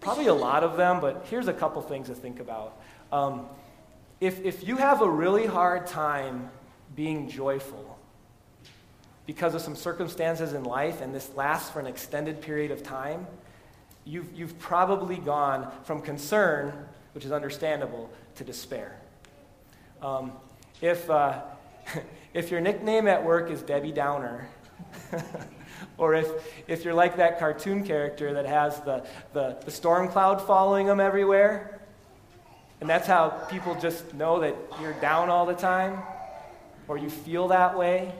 probably 0.00 0.26
a 0.26 0.34
lot 0.34 0.64
of 0.64 0.76
them, 0.76 1.00
but 1.00 1.26
here's 1.30 1.46
a 1.46 1.52
couple 1.52 1.80
things 1.80 2.08
to 2.08 2.14
think 2.16 2.40
about. 2.40 2.76
Um, 3.12 3.46
if, 4.20 4.44
if 4.44 4.66
you 4.66 4.78
have 4.78 5.02
a 5.02 5.08
really 5.08 5.46
hard 5.46 5.86
time 5.86 6.50
being 6.96 7.30
joyful 7.30 7.96
because 9.26 9.54
of 9.54 9.60
some 9.60 9.76
circumstances 9.76 10.54
in 10.54 10.64
life 10.64 11.00
and 11.00 11.14
this 11.14 11.30
lasts 11.36 11.70
for 11.70 11.78
an 11.78 11.86
extended 11.86 12.40
period 12.40 12.72
of 12.72 12.82
time, 12.82 13.28
you've, 14.06 14.32
you've 14.34 14.58
probably 14.58 15.16
gone 15.16 15.70
from 15.84 16.00
concern, 16.00 16.72
which 17.12 17.24
is 17.24 17.32
understandable, 17.32 18.08
to 18.36 18.44
despair. 18.44 18.98
Um, 20.00 20.32
if, 20.80 21.10
uh, 21.10 21.42
if 22.34 22.50
your 22.50 22.60
nickname 22.60 23.08
at 23.08 23.24
work 23.24 23.50
is 23.50 23.60
Debbie 23.62 23.92
Downer, 23.92 24.48
or 25.98 26.14
if, 26.14 26.28
if 26.68 26.84
you're 26.84 26.94
like 26.94 27.16
that 27.16 27.38
cartoon 27.38 27.84
character 27.84 28.34
that 28.34 28.46
has 28.46 28.80
the, 28.80 29.06
the, 29.32 29.58
the 29.64 29.70
storm 29.70 30.08
cloud 30.08 30.40
following 30.40 30.86
them 30.86 31.00
everywhere, 31.00 31.80
and 32.80 32.88
that's 32.88 33.06
how 33.06 33.30
people 33.50 33.74
just 33.74 34.14
know 34.14 34.40
that 34.40 34.54
you're 34.80 34.92
down 34.94 35.30
all 35.30 35.46
the 35.46 35.54
time, 35.54 36.02
or 36.88 36.98
you 36.98 37.10
feel 37.10 37.48
that 37.48 37.76
way, 37.76 38.12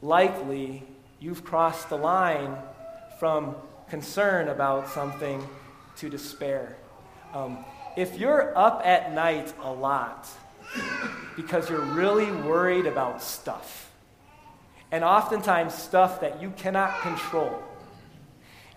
likely 0.00 0.84
you've 1.18 1.44
crossed 1.44 1.88
the 1.88 1.96
line 1.96 2.56
from 3.18 3.56
concern 3.88 4.48
about 4.48 4.88
something 4.88 5.46
to 5.96 6.08
despair. 6.08 6.76
Um, 7.32 7.64
if 7.96 8.18
you're 8.18 8.56
up 8.56 8.82
at 8.84 9.12
night 9.14 9.52
a 9.62 9.72
lot 9.72 10.28
because 11.36 11.70
you're 11.70 11.80
really 11.80 12.30
worried 12.30 12.86
about 12.86 13.22
stuff, 13.22 13.90
and 14.92 15.02
oftentimes 15.02 15.74
stuff 15.74 16.20
that 16.20 16.40
you 16.42 16.50
cannot 16.56 17.00
control, 17.00 17.62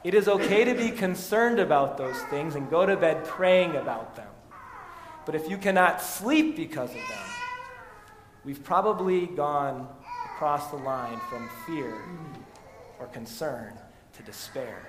it 0.04 0.14
is 0.14 0.28
okay 0.28 0.64
to 0.64 0.74
be 0.74 0.92
concerned 0.92 1.60
about 1.60 1.98
those 1.98 2.20
things 2.24 2.56
and 2.56 2.70
go 2.70 2.86
to 2.86 2.96
bed 2.96 3.26
praying 3.26 3.76
about 3.76 4.16
them. 4.16 4.28
But 5.26 5.36
if 5.36 5.50
you 5.50 5.58
cannot 5.58 6.02
sleep 6.02 6.56
because 6.56 6.90
of 6.90 6.96
them, 6.96 7.28
we've 8.46 8.64
probably 8.64 9.28
gone 9.28 9.88
across 10.26 10.70
the 10.72 10.78
line 10.78 11.20
from 11.30 11.50
fear 11.66 11.94
or 13.00 13.08
concern 13.08 13.74
to 14.14 14.24
despair. 14.24 14.88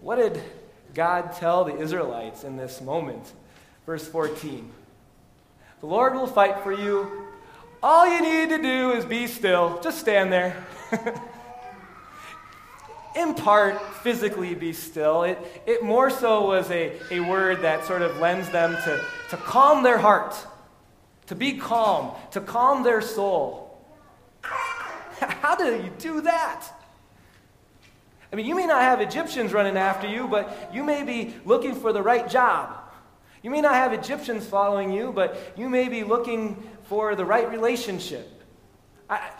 What 0.00 0.16
did 0.16 0.40
God 0.94 1.32
tell 1.34 1.64
the 1.64 1.76
Israelites 1.76 2.44
in 2.44 2.56
this 2.56 2.80
moment? 2.80 3.32
Verse 3.86 4.06
14 4.06 4.70
The 5.80 5.86
Lord 5.86 6.14
will 6.14 6.26
fight 6.26 6.62
for 6.62 6.72
you. 6.72 7.26
All 7.82 8.06
you 8.06 8.20
need 8.20 8.50
to 8.56 8.62
do 8.62 8.92
is 8.92 9.04
be 9.04 9.26
still. 9.26 9.80
Just 9.82 9.98
stand 10.00 10.32
there. 10.32 10.66
in 13.16 13.34
part, 13.34 13.80
physically 13.96 14.54
be 14.54 14.72
still. 14.72 15.22
It, 15.24 15.38
it 15.66 15.82
more 15.82 16.10
so 16.10 16.46
was 16.46 16.70
a, 16.70 16.98
a 17.10 17.20
word 17.20 17.62
that 17.62 17.84
sort 17.84 18.02
of 18.02 18.18
lends 18.18 18.48
them 18.50 18.76
to, 18.84 19.04
to 19.30 19.36
calm 19.36 19.82
their 19.82 19.98
heart, 19.98 20.34
to 21.26 21.34
be 21.34 21.58
calm, 21.58 22.12
to 22.32 22.40
calm 22.40 22.82
their 22.82 23.00
soul. 23.00 23.78
How 24.42 25.56
do 25.56 25.76
you 25.76 25.90
do 25.98 26.20
that? 26.22 26.66
I 28.32 28.36
mean, 28.36 28.46
you 28.46 28.54
may 28.54 28.66
not 28.66 28.82
have 28.82 29.00
Egyptians 29.00 29.52
running 29.52 29.76
after 29.76 30.06
you, 30.06 30.28
but 30.28 30.70
you 30.72 30.84
may 30.84 31.02
be 31.02 31.34
looking 31.44 31.74
for 31.74 31.92
the 31.92 32.02
right 32.02 32.28
job. 32.28 32.78
You 33.42 33.50
may 33.50 33.60
not 33.60 33.74
have 33.74 33.92
Egyptians 33.92 34.46
following 34.46 34.92
you, 34.92 35.12
but 35.12 35.54
you 35.56 35.68
may 35.68 35.88
be 35.88 36.04
looking 36.04 36.62
for 36.84 37.14
the 37.14 37.24
right 37.24 37.50
relationship. 37.50 38.28
I, 39.08 39.30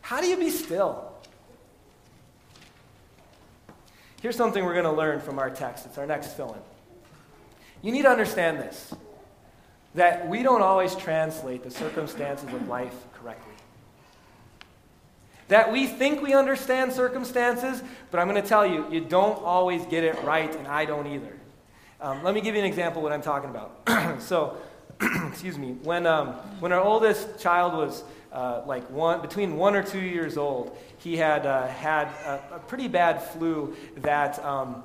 how 0.00 0.20
do 0.20 0.26
you 0.26 0.36
be 0.36 0.50
still? 0.50 1.12
Here's 4.22 4.36
something 4.36 4.64
we're 4.64 4.72
going 4.72 4.84
to 4.84 4.92
learn 4.92 5.20
from 5.20 5.38
our 5.38 5.50
text. 5.50 5.84
It's 5.84 5.98
our 5.98 6.06
next 6.06 6.34
fill 6.34 6.54
in. 6.54 6.60
You 7.82 7.92
need 7.92 8.02
to 8.02 8.10
understand 8.10 8.58
this 8.58 8.94
that 9.94 10.28
we 10.28 10.42
don't 10.42 10.62
always 10.62 10.94
translate 10.96 11.62
the 11.62 11.70
circumstances 11.70 12.52
of 12.52 12.68
life. 12.68 12.94
That 15.48 15.72
we 15.72 15.86
think 15.86 16.22
we 16.22 16.32
understand 16.32 16.92
circumstances, 16.92 17.82
but 18.10 18.18
I'm 18.18 18.28
going 18.28 18.40
to 18.40 18.48
tell 18.48 18.66
you, 18.66 18.86
you 18.90 19.00
don't 19.00 19.42
always 19.42 19.84
get 19.86 20.04
it 20.04 20.22
right, 20.22 20.54
and 20.54 20.66
I 20.66 20.84
don't 20.84 21.06
either. 21.06 21.32
Um, 22.00 22.22
let 22.22 22.34
me 22.34 22.40
give 22.40 22.54
you 22.54 22.60
an 22.60 22.66
example 22.66 23.00
of 23.00 23.04
what 23.04 23.12
I'm 23.12 23.22
talking 23.22 23.50
about. 23.50 24.22
so, 24.22 24.56
excuse 25.28 25.58
me, 25.58 25.72
when, 25.82 26.06
um, 26.06 26.28
when 26.60 26.72
our 26.72 26.80
oldest 26.80 27.38
child 27.38 27.74
was 27.74 28.04
uh, 28.32 28.62
like 28.66 28.88
one, 28.90 29.20
between 29.20 29.56
one 29.56 29.76
or 29.76 29.82
two 29.82 30.00
years 30.00 30.36
old, 30.36 30.76
he 30.98 31.16
had 31.16 31.46
uh, 31.46 31.66
had 31.68 32.08
a, 32.26 32.56
a, 32.56 32.58
pretty 32.58 32.88
bad 32.88 33.22
flu 33.22 33.76
that 33.98 34.42
um, 34.44 34.82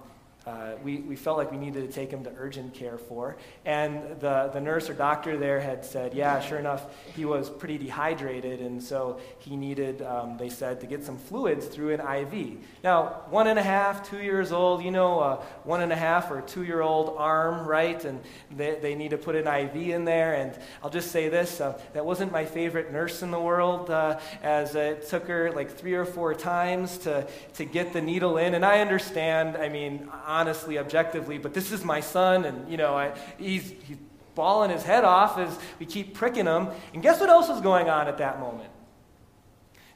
uh, 0.50 0.76
we, 0.84 0.98
we 0.98 1.16
felt 1.16 1.38
like 1.38 1.52
we 1.52 1.58
needed 1.58 1.88
to 1.88 1.94
take 1.94 2.10
him 2.10 2.24
to 2.24 2.32
urgent 2.38 2.74
care 2.74 2.98
for. 2.98 3.38
And 3.66 4.20
the, 4.20 4.50
the 4.52 4.60
nurse 4.60 4.90
or 4.90 4.94
doctor 4.94 5.38
there 5.38 5.60
had 5.60 5.86
said, 5.86 6.14
yeah, 6.16 6.40
sure 6.42 6.58
enough, 6.58 6.88
he 7.16 7.26
was 7.26 7.50
pretty 7.50 7.78
dehydrated, 7.78 8.60
and 8.60 8.82
so 8.82 9.20
he 9.38 9.56
needed, 9.56 10.02
um, 10.02 10.38
they 10.38 10.50
said, 10.50 10.82
to 10.82 10.88
get 10.88 11.04
some 11.04 11.18
fluids 11.18 11.68
through 11.68 11.94
an 11.94 12.02
IV. 12.02 12.58
Now, 12.84 13.22
one 13.30 13.48
and 13.48 13.60
a 13.60 13.64
half, 13.64 14.10
two 14.10 14.22
years 14.22 14.52
old, 14.52 14.84
you 14.84 14.92
know, 14.92 15.20
a 15.20 15.36
one 15.64 15.82
and 15.82 15.92
a 15.92 15.96
half 15.96 16.32
or 16.32 16.42
two 16.42 16.64
year 16.64 16.82
old 16.82 17.16
arm, 17.18 17.68
right? 17.68 18.04
And 18.04 18.20
they, 18.56 18.80
they 18.82 18.96
need 18.96 19.12
to 19.12 19.18
put 19.18 19.36
an 19.36 19.48
IV 19.48 19.76
in 19.76 20.06
there. 20.06 20.34
And 20.34 20.58
I'll 20.84 20.90
just 20.90 21.12
say 21.12 21.30
this 21.30 21.62
uh, 21.62 21.80
that 21.94 22.06
wasn't 22.06 22.32
my 22.32 22.46
favorite 22.46 22.92
nurse 22.92 23.22
in 23.22 23.30
the 23.32 23.40
world, 23.40 23.90
uh, 23.90 24.20
as 24.42 24.76
it 24.76 25.08
took 25.08 25.28
her 25.28 25.52
like 25.52 25.78
three 25.78 25.94
or 25.94 26.06
four 26.06 26.34
times 26.34 26.98
to, 27.00 27.28
to 27.56 27.66
get 27.66 27.94
the 27.94 28.02
needle 28.02 28.38
in. 28.38 28.56
And 28.56 28.66
I 28.66 28.80
understand, 28.80 29.58
I 29.58 29.70
mean, 29.70 30.10
honestly, 30.40 30.80
objectively, 30.80 31.38
but 31.38 31.54
this 31.54 31.70
is 31.74 31.84
my 31.84 32.00
son, 32.00 32.46
and, 32.46 32.72
you 32.72 32.78
know, 32.78 32.96
I, 32.96 33.12
he's, 33.38 33.74
he's 33.84 33.98
bawling 34.36 34.72
his 34.72 34.84
head 34.84 35.04
off 35.04 35.38
as 35.38 35.60
we 35.80 35.86
keep 35.86 36.14
pricking 36.14 36.46
him. 36.46 36.70
And 36.94 37.04
guess 37.04 37.20
what 37.20 37.30
else 37.30 37.50
was 37.50 37.60
going 37.60 37.90
on 37.90 38.08
at 38.08 38.18
that 38.20 38.40
moment? 38.40 38.70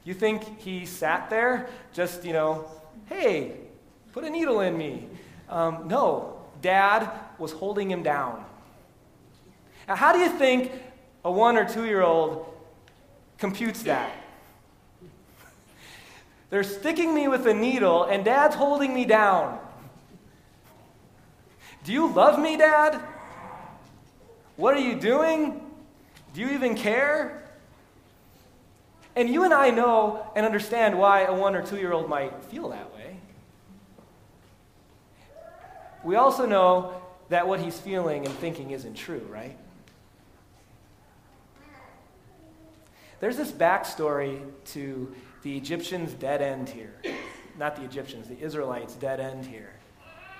You 0.04 0.12
think 0.12 0.60
he 0.60 0.84
sat 0.84 1.30
there 1.30 1.70
just, 1.94 2.26
you 2.26 2.34
know, 2.34 2.66
hey, 3.06 3.56
put 4.12 4.22
a 4.24 4.28
needle 4.28 4.60
in 4.60 4.76
me? 4.76 5.08
Um, 5.48 5.88
no, 5.88 6.42
dad 6.60 7.10
was 7.38 7.52
holding 7.52 7.90
him 7.90 8.02
down. 8.02 8.44
Now, 9.88 9.96
how 9.96 10.12
do 10.12 10.18
you 10.18 10.28
think 10.28 10.72
a 11.24 11.32
one 11.32 11.56
or 11.56 11.66
two 11.66 11.86
year 11.86 12.02
old 12.02 12.54
computes 13.38 13.82
that? 13.84 14.10
They're 16.50 16.62
sticking 16.62 17.14
me 17.14 17.28
with 17.28 17.46
a 17.46 17.54
needle, 17.54 18.04
and 18.04 18.26
dad's 18.26 18.54
holding 18.54 18.92
me 18.92 19.06
down. 19.06 19.58
Do 21.84 21.92
you 21.92 22.10
love 22.10 22.40
me, 22.40 22.56
Dad? 22.56 22.98
What 24.56 24.74
are 24.74 24.80
you 24.80 24.98
doing? 24.98 25.60
Do 26.32 26.40
you 26.40 26.48
even 26.50 26.74
care? 26.76 27.42
And 29.14 29.28
you 29.28 29.44
and 29.44 29.52
I 29.52 29.68
know 29.68 30.26
and 30.34 30.46
understand 30.46 30.98
why 30.98 31.24
a 31.24 31.34
one 31.34 31.54
or 31.54 31.64
two 31.64 31.76
year 31.76 31.92
old 31.92 32.08
might 32.08 32.42
feel 32.44 32.70
that 32.70 32.92
way. 32.94 33.16
We 36.02 36.16
also 36.16 36.46
know 36.46 37.02
that 37.28 37.46
what 37.46 37.60
he's 37.60 37.78
feeling 37.78 38.24
and 38.24 38.34
thinking 38.34 38.70
isn't 38.70 38.94
true, 38.94 39.26
right? 39.30 39.56
There's 43.20 43.36
this 43.36 43.52
backstory 43.52 44.40
to 44.66 45.14
the 45.42 45.56
Egyptians' 45.56 46.14
dead 46.14 46.40
end 46.40 46.70
here. 46.70 46.94
Not 47.58 47.76
the 47.76 47.84
Egyptians, 47.84 48.26
the 48.28 48.40
Israelites' 48.40 48.94
dead 48.94 49.20
end 49.20 49.44
here 49.44 49.74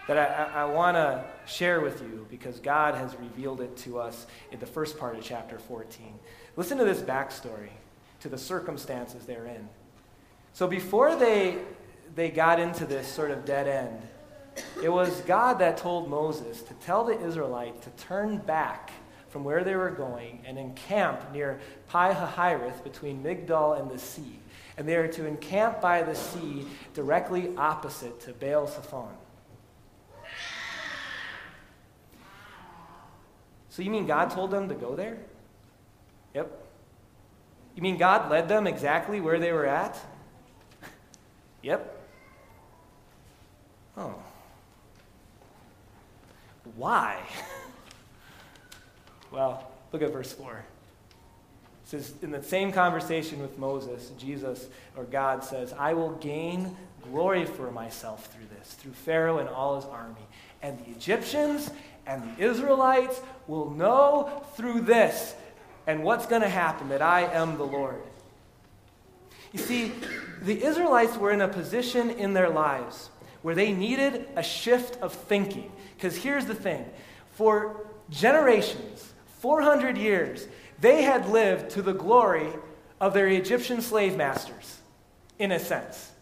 that 0.07 0.19
I, 0.19 0.63
I 0.63 0.65
want 0.67 0.97
to 0.97 1.25
share 1.47 1.81
with 1.81 2.03
you 2.03 2.27
because 2.31 2.61
God 2.61 2.95
has 2.95 3.17
revealed 3.17 3.61
it 3.61 3.77
to 3.79 3.99
us 3.99 4.27
in 4.53 4.61
the 4.61 4.67
first 4.67 4.99
part 4.99 5.17
of 5.17 5.25
chapter 5.25 5.59
14. 5.59 6.15
Listen 6.57 6.79
to 6.79 6.85
this 6.85 7.01
backstory 7.01 7.71
to 8.21 8.29
the 8.29 8.39
circumstances 8.39 9.25
they're 9.25 9.47
in. 9.47 9.69
So 10.53 10.67
before 10.67 11.17
they, 11.17 11.59
they 12.15 12.31
got 12.31 12.61
into 12.61 12.87
this 12.87 13.09
sort 13.09 13.31
of 13.31 13.45
dead 13.45 13.67
end, 13.67 14.01
it 14.83 14.89
was 14.89 15.21
God 15.23 15.55
that 15.55 15.77
told 15.77 16.09
Moses 16.09 16.63
to 16.63 16.75
tell 16.75 17.05
the 17.05 17.19
Israelites 17.21 17.85
to 17.85 18.05
turn 18.05 18.39
back 18.39 18.93
from 19.31 19.43
where 19.43 19.65
they 19.65 19.75
were 19.75 19.91
going 19.91 20.41
and 20.47 20.59
encamp 20.59 21.33
near 21.33 21.59
Pi 21.89 22.15
Hahiroth 22.15 22.85
between 22.85 23.23
Migdol 23.23 23.81
and 23.81 23.91
the 23.91 23.99
sea. 23.99 24.39
And 24.77 24.89
they 24.89 24.95
are 24.95 25.09
to 25.09 25.27
encamp 25.27 25.81
by 25.81 26.03
the 26.03 26.15
sea 26.15 26.67
directly 26.95 27.53
opposite 27.57 28.21
to 28.21 28.33
Baal 28.33 28.69
Zephon. 28.69 29.11
So 33.75 33.83
you 33.83 33.91
mean 33.91 34.07
God 34.07 34.31
told 34.31 34.53
them 34.53 34.69
to 34.69 34.75
go 34.77 34.95
there? 34.95 35.19
Yep. 36.33 36.65
You 37.75 37.83
mean 37.83 37.97
God 37.97 38.31
led 38.31 38.49
them 38.49 38.69
exactly 38.69 39.21
where 39.21 39.41
they 39.41 39.51
were 39.51 39.67
at? 39.67 39.99
yep. 41.61 42.01
Oh. 43.97 44.15
Why? 46.77 47.21
well, 49.33 49.69
look 49.91 50.03
at 50.03 50.13
verse 50.13 50.33
4. 50.33 50.65
Says, 51.95 52.13
in 52.23 52.33
the 52.33 52.43
same 52.43 52.73
conversation 52.73 53.41
with 53.41 53.57
Moses, 53.57 54.11
Jesus 54.19 54.67
or 54.97 55.05
God 55.05 55.45
says, 55.45 55.73
I 55.79 55.95
will 55.95 56.11
gain 56.17 56.77
glory 57.05 57.45
for 57.45 57.71
myself 57.71 58.27
through 58.27 58.47
this, 58.59 58.75
through 58.75 58.95
Pharaoh 58.95 59.39
and 59.39 59.49
all 59.49 59.77
his 59.77 59.85
army. 59.85 60.27
And 60.61 60.77
the 60.81 60.91
Egyptians 60.91 61.71
and 62.05 62.37
the 62.37 62.45
Israelites 62.51 63.21
will 63.47 63.71
know 63.71 64.45
through 64.57 64.81
this 64.81 65.37
and 65.87 66.03
what's 66.03 66.27
going 66.27 66.43
to 66.43 66.49
happen 66.49 66.89
that 66.89 67.01
I 67.01 67.33
am 67.33 67.59
the 67.59 67.65
Lord. 67.65 68.03
You 69.53 69.61
see, 69.61 69.93
the 70.43 70.65
Israelites 70.65 71.17
were 71.17 71.31
in 71.31 71.43
a 71.43 71.49
position 71.49 72.11
in 72.11 72.35
their 72.35 72.51
lives 72.51 73.09
where 73.43 73.55
they 73.55 73.73
needed 73.73 74.27
a 74.35 74.43
shift 74.43 75.01
of 75.01 75.13
thinking. 75.13 75.71
Because 75.97 76.17
here's 76.17 76.47
the 76.47 76.57
thing 76.57 76.85
for 77.31 77.87
generations, 78.11 79.13
400 79.39 79.97
years, 79.97 80.49
they 80.81 81.03
had 81.03 81.29
lived 81.29 81.71
to 81.71 81.83
the 81.83 81.93
glory 81.93 82.53
of 83.01 83.15
their 83.15 83.29
Egyptian 83.29 83.81
slave 83.81 84.17
masters, 84.17 84.79
in 85.39 85.53
a 85.53 85.59
sense. 85.59 86.13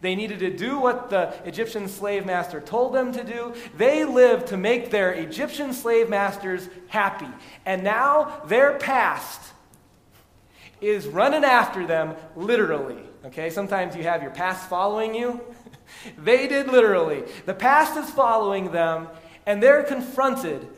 They 0.00 0.14
needed 0.14 0.40
to 0.40 0.56
do 0.56 0.78
what 0.78 1.10
the 1.10 1.34
Egyptian 1.44 1.88
slave 1.88 2.26
master 2.26 2.60
told 2.60 2.94
them 2.94 3.12
to 3.12 3.24
do. 3.24 3.54
They 3.76 4.04
lived 4.04 4.48
to 4.48 4.56
make 4.56 4.90
their 4.90 5.12
Egyptian 5.12 5.72
slave 5.72 6.08
masters 6.08 6.68
happy. 6.88 7.28
And 7.64 7.82
now 7.82 8.42
their 8.46 8.78
past 8.78 9.40
is 10.80 11.06
running 11.06 11.44
after 11.44 11.86
them 11.86 12.14
literally. 12.36 13.02
Okay, 13.24 13.50
sometimes 13.50 13.96
you 13.96 14.02
have 14.02 14.22
your 14.22 14.30
past 14.30 14.68
following 14.68 15.14
you. 15.14 15.40
they 16.18 16.46
did 16.46 16.68
literally. 16.68 17.24
The 17.46 17.54
past 17.54 17.96
is 17.96 18.10
following 18.10 18.72
them, 18.72 19.08
and 19.46 19.62
they're 19.62 19.82
confronted 19.82 20.68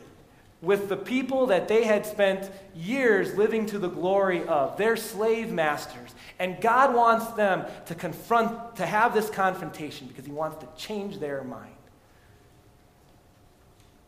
with 0.61 0.89
the 0.89 0.97
people 0.97 1.47
that 1.47 1.67
they 1.67 1.85
had 1.85 2.05
spent 2.05 2.51
years 2.75 3.35
living 3.35 3.65
to 3.67 3.79
the 3.79 3.87
glory 3.87 4.45
of, 4.45 4.77
their 4.77 4.97
slave 4.97 5.51
masters. 5.51 6.13
And 6.37 6.59
God 6.59 6.93
wants 6.93 7.27
them 7.31 7.65
to 7.85 7.95
confront, 7.95 8.75
to 8.75 8.85
have 8.85 9.13
this 9.13 9.29
confrontation 9.29 10.07
because 10.07 10.25
He 10.25 10.31
wants 10.31 10.57
to 10.57 10.67
change 10.75 11.19
their 11.19 11.43
mind. 11.43 11.71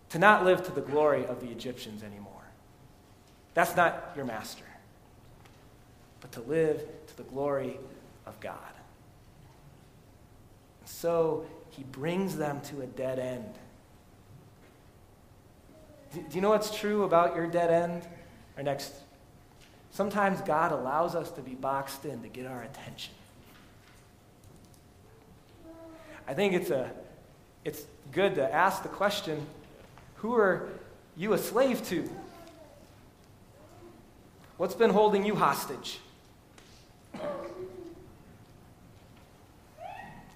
To 0.10 0.20
not 0.20 0.44
live 0.44 0.64
to 0.64 0.72
the 0.72 0.82
glory 0.82 1.26
of 1.26 1.40
the 1.40 1.48
Egyptians 1.48 2.04
anymore. 2.04 2.32
That's 3.54 3.76
not 3.78 4.12
your 4.16 4.26
master. 4.26 4.66
But 6.20 6.34
to 6.34 6.42
live 6.42 6.84
to 7.08 7.18
the 7.18 7.24
glory 7.24 7.80
of 8.26 8.38
God. 8.42 8.58
And 10.82 10.90
so 10.90 11.46
He 11.70 11.84
brings 11.84 12.36
them 12.36 12.60
to 12.62 12.82
a 12.82 12.88
dead 12.88 13.20
end. 13.20 13.54
Do, 16.14 16.22
you 16.32 16.42
know 16.42 16.50
what's 16.50 16.76
true 16.76 17.04
about 17.04 17.36
your 17.36 17.48
dead 17.48 17.72
end? 17.72 18.04
Our 18.58 18.64
next. 18.64 18.94
Sometimes 19.92 20.42
God 20.42 20.72
allows 20.72 21.16
us 21.16 21.32
to 21.32 21.42
be 21.42 21.54
boxed 21.54 22.06
in 22.06 22.22
to 22.22 22.28
get 22.28 22.46
our 22.46 22.64
attention. 22.64 23.14
I 26.28 26.34
think 26.34 26.54
it's, 26.54 26.70
a, 26.70 26.92
it's 27.66 27.84
good 28.12 28.36
to 28.36 28.54
ask 28.54 28.84
the 28.84 28.90
question 28.90 29.46
who 30.16 30.36
are 30.36 30.70
you 31.18 31.34
a 31.34 31.38
slave 31.38 31.86
to? 31.88 32.10
What's 34.58 34.76
been 34.76 34.92
holding 34.92 35.26
you 35.26 35.36
hostage? 35.36 36.00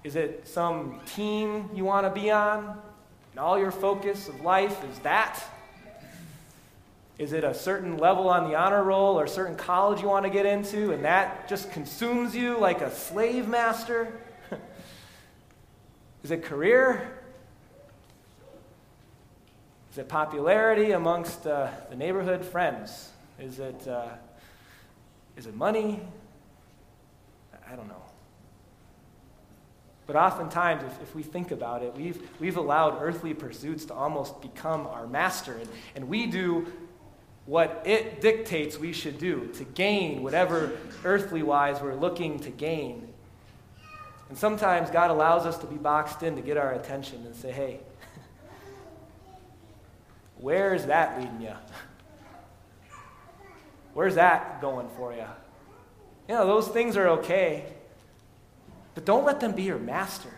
Is 0.02 0.16
it 0.16 0.46
some 0.46 1.00
team 1.06 1.70
you 1.74 1.84
want 1.84 2.06
to 2.06 2.20
be 2.20 2.30
on? 2.30 2.78
And 3.30 3.40
all 3.40 3.58
your 3.58 3.70
focus 3.70 4.28
of 4.28 4.40
life 4.40 4.84
is 4.90 4.98
that? 5.00 5.42
Is 7.18 7.32
it 7.32 7.44
a 7.44 7.54
certain 7.54 7.96
level 7.96 8.28
on 8.28 8.48
the 8.48 8.56
honor 8.56 8.82
roll 8.82 9.18
or 9.18 9.24
a 9.24 9.28
certain 9.28 9.56
college 9.56 10.02
you 10.02 10.08
want 10.08 10.24
to 10.24 10.30
get 10.30 10.44
into 10.44 10.92
and 10.92 11.04
that 11.04 11.48
just 11.48 11.70
consumes 11.72 12.36
you 12.36 12.58
like 12.58 12.82
a 12.82 12.90
slave 12.90 13.48
master? 13.48 14.12
Is 16.22 16.30
it 16.30 16.44
career? 16.44 17.20
Is 19.92 19.98
it 19.98 20.08
popularity 20.08 20.92
amongst 20.92 21.46
uh, 21.46 21.70
the 21.88 21.96
neighborhood 21.96 22.44
friends? 22.44 23.12
Is 23.40 23.60
it, 23.60 23.88
uh, 23.88 24.08
is 25.38 25.46
it 25.46 25.54
money? 25.54 26.00
I 27.70 27.74
don't 27.76 27.88
know. 27.88 28.02
But 30.06 30.16
oftentimes, 30.16 30.84
if, 30.84 31.02
if 31.02 31.14
we 31.14 31.22
think 31.22 31.50
about 31.50 31.82
it, 31.82 31.94
we've, 31.96 32.20
we've 32.40 32.58
allowed 32.58 33.00
earthly 33.00 33.32
pursuits 33.32 33.86
to 33.86 33.94
almost 33.94 34.42
become 34.42 34.86
our 34.86 35.06
master. 35.06 35.54
And, 35.54 35.68
and 35.94 36.08
we 36.08 36.26
do 36.26 36.66
what 37.46 37.82
it 37.84 38.20
dictates 38.20 38.76
we 38.76 38.92
should 38.92 39.18
do 39.18 39.46
to 39.54 39.64
gain 39.64 40.22
whatever 40.22 40.72
earthly 41.04 41.42
wise 41.42 41.80
we're 41.80 41.94
looking 41.94 42.40
to 42.40 42.50
gain. 42.50 43.08
And 44.28 44.36
sometimes 44.36 44.90
God 44.90 45.10
allows 45.10 45.46
us 45.46 45.56
to 45.58 45.66
be 45.66 45.76
boxed 45.76 46.24
in 46.24 46.34
to 46.34 46.42
get 46.42 46.56
our 46.56 46.74
attention 46.74 47.24
and 47.24 47.34
say, 47.34 47.52
hey, 47.52 47.80
where 50.38 50.74
is 50.74 50.86
that 50.86 51.20
leading 51.20 51.40
you? 51.40 51.52
Where's 53.94 54.16
that 54.16 54.60
going 54.60 54.88
for 54.96 55.12
you? 55.12 55.24
You 56.28 56.34
know, 56.34 56.46
those 56.46 56.66
things 56.66 56.96
are 56.96 57.08
okay, 57.08 57.64
but 58.94 59.04
don't 59.04 59.24
let 59.24 59.38
them 59.38 59.52
be 59.52 59.62
your 59.62 59.78
master. 59.78 60.30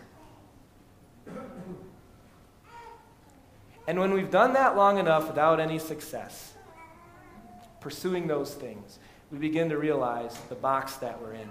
And 3.87 3.99
when 3.99 4.13
we've 4.13 4.29
done 4.29 4.53
that 4.53 4.77
long 4.77 4.99
enough 4.99 5.27
without 5.27 5.59
any 5.59 5.79
success, 5.79 6.53
pursuing 7.81 8.27
those 8.27 8.53
things, 8.53 8.99
we 9.31 9.37
begin 9.37 9.69
to 9.69 9.77
realize 9.77 10.37
the 10.49 10.55
box 10.55 10.95
that 10.97 11.21
we're 11.21 11.33
in. 11.33 11.49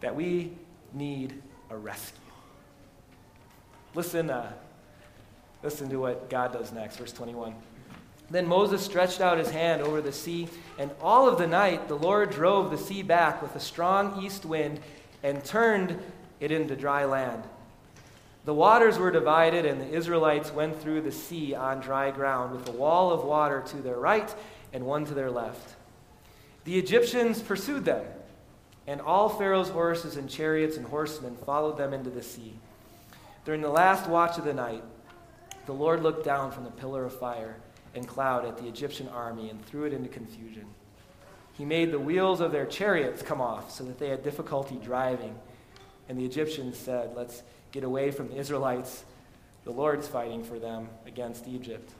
That 0.00 0.14
we 0.14 0.52
need 0.92 1.42
a 1.70 1.76
rescue. 1.76 2.20
Listen, 3.94 4.30
uh, 4.30 4.52
listen 5.62 5.88
to 5.88 5.96
what 5.96 6.30
God 6.30 6.52
does 6.52 6.72
next, 6.72 6.96
verse 6.96 7.12
21. 7.12 7.54
Then 8.30 8.46
Moses 8.46 8.84
stretched 8.84 9.20
out 9.20 9.38
his 9.38 9.50
hand 9.50 9.80
over 9.82 10.00
the 10.00 10.12
sea, 10.12 10.48
and 10.78 10.90
all 11.00 11.28
of 11.28 11.38
the 11.38 11.46
night 11.46 11.88
the 11.88 11.96
Lord 11.96 12.30
drove 12.30 12.70
the 12.70 12.78
sea 12.78 13.02
back 13.02 13.40
with 13.40 13.56
a 13.56 13.60
strong 13.60 14.22
east 14.22 14.44
wind 14.44 14.80
and 15.22 15.44
turned 15.44 15.98
it 16.38 16.52
into 16.52 16.76
dry 16.76 17.04
land. 17.04 17.42
The 18.48 18.54
waters 18.54 18.96
were 18.96 19.10
divided, 19.10 19.66
and 19.66 19.78
the 19.78 19.90
Israelites 19.90 20.50
went 20.50 20.80
through 20.80 21.02
the 21.02 21.12
sea 21.12 21.54
on 21.54 21.80
dry 21.80 22.10
ground, 22.10 22.52
with 22.52 22.66
a 22.66 22.72
wall 22.72 23.12
of 23.12 23.22
water 23.22 23.62
to 23.66 23.76
their 23.76 23.98
right 23.98 24.34
and 24.72 24.86
one 24.86 25.04
to 25.04 25.12
their 25.12 25.30
left. 25.30 25.74
The 26.64 26.78
Egyptians 26.78 27.42
pursued 27.42 27.84
them, 27.84 28.06
and 28.86 29.02
all 29.02 29.28
Pharaoh's 29.28 29.68
horses 29.68 30.16
and 30.16 30.30
chariots 30.30 30.78
and 30.78 30.86
horsemen 30.86 31.36
followed 31.44 31.76
them 31.76 31.92
into 31.92 32.08
the 32.08 32.22
sea. 32.22 32.54
During 33.44 33.60
the 33.60 33.68
last 33.68 34.08
watch 34.08 34.38
of 34.38 34.44
the 34.44 34.54
night, 34.54 34.82
the 35.66 35.74
Lord 35.74 36.02
looked 36.02 36.24
down 36.24 36.50
from 36.50 36.64
the 36.64 36.70
pillar 36.70 37.04
of 37.04 37.18
fire 37.18 37.56
and 37.94 38.08
cloud 38.08 38.46
at 38.46 38.56
the 38.56 38.66
Egyptian 38.66 39.08
army 39.08 39.50
and 39.50 39.62
threw 39.62 39.84
it 39.84 39.92
into 39.92 40.08
confusion. 40.08 40.64
He 41.52 41.66
made 41.66 41.92
the 41.92 42.00
wheels 42.00 42.40
of 42.40 42.52
their 42.52 42.64
chariots 42.64 43.20
come 43.20 43.42
off 43.42 43.70
so 43.70 43.84
that 43.84 43.98
they 43.98 44.08
had 44.08 44.24
difficulty 44.24 44.76
driving. 44.82 45.34
And 46.08 46.18
the 46.18 46.24
Egyptians 46.24 46.78
said, 46.78 47.12
Let's 47.14 47.42
get 47.72 47.84
away 47.84 48.10
from 48.10 48.28
the 48.28 48.36
Israelites. 48.36 49.04
The 49.64 49.72
Lord's 49.72 50.08
fighting 50.08 50.44
for 50.44 50.58
them 50.58 50.88
against 51.06 51.46
Egypt. 51.46 51.90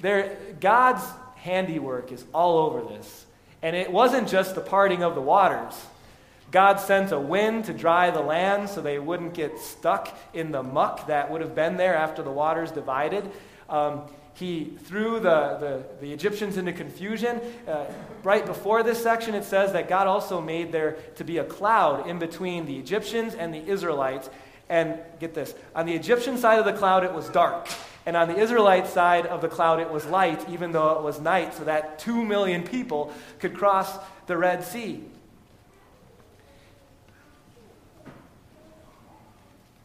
There, 0.00 0.36
God's 0.60 1.04
handiwork 1.36 2.12
is 2.12 2.24
all 2.32 2.58
over 2.58 2.82
this. 2.88 3.26
And 3.62 3.76
it 3.76 3.92
wasn't 3.92 4.28
just 4.28 4.54
the 4.54 4.60
parting 4.60 5.02
of 5.02 5.14
the 5.14 5.20
waters. 5.20 5.74
God 6.50 6.80
sent 6.80 7.12
a 7.12 7.20
wind 7.20 7.66
to 7.66 7.74
dry 7.74 8.10
the 8.10 8.20
land 8.20 8.68
so 8.68 8.80
they 8.80 8.98
wouldn't 8.98 9.34
get 9.34 9.58
stuck 9.58 10.16
in 10.34 10.50
the 10.50 10.62
muck 10.62 11.06
that 11.06 11.30
would 11.30 11.40
have 11.40 11.54
been 11.54 11.76
there 11.76 11.94
after 11.94 12.22
the 12.22 12.30
waters 12.30 12.70
divided. 12.72 13.30
Um, 13.68 14.02
he 14.34 14.76
threw 14.84 15.14
the, 15.20 15.56
the, 15.60 15.84
the, 16.00 16.12
Egyptians 16.12 16.56
into 16.56 16.72
confusion. 16.72 17.40
Uh, 17.68 17.84
right 18.22 18.46
before 18.46 18.82
this 18.82 19.02
section, 19.02 19.34
it 19.34 19.44
says 19.44 19.72
that 19.72 19.88
God 19.88 20.06
also 20.06 20.40
made 20.40 20.72
there 20.72 20.92
to 21.16 21.24
be 21.24 21.38
a 21.38 21.44
cloud 21.44 22.08
in 22.08 22.18
between 22.18 22.64
the 22.64 22.78
Egyptians 22.78 23.34
and 23.34 23.52
the 23.52 23.64
Israelites. 23.66 24.30
And 24.68 24.98
get 25.18 25.34
this 25.34 25.54
on 25.74 25.84
the 25.84 25.94
Egyptian 25.94 26.38
side 26.38 26.58
of 26.58 26.64
the 26.64 26.72
cloud, 26.72 27.04
it 27.04 27.12
was 27.12 27.28
dark. 27.28 27.68
And 28.06 28.16
on 28.16 28.28
the 28.28 28.38
Israelite 28.38 28.86
side 28.86 29.26
of 29.26 29.40
the 29.40 29.48
cloud, 29.48 29.80
it 29.80 29.90
was 29.90 30.06
light, 30.06 30.48
even 30.48 30.72
though 30.72 30.92
it 30.92 31.02
was 31.02 31.20
night, 31.20 31.54
so 31.54 31.64
that 31.64 31.98
two 31.98 32.24
million 32.24 32.62
people 32.62 33.12
could 33.40 33.54
cross 33.54 33.98
the 34.26 34.36
Red 34.36 34.64
Sea. 34.64 35.04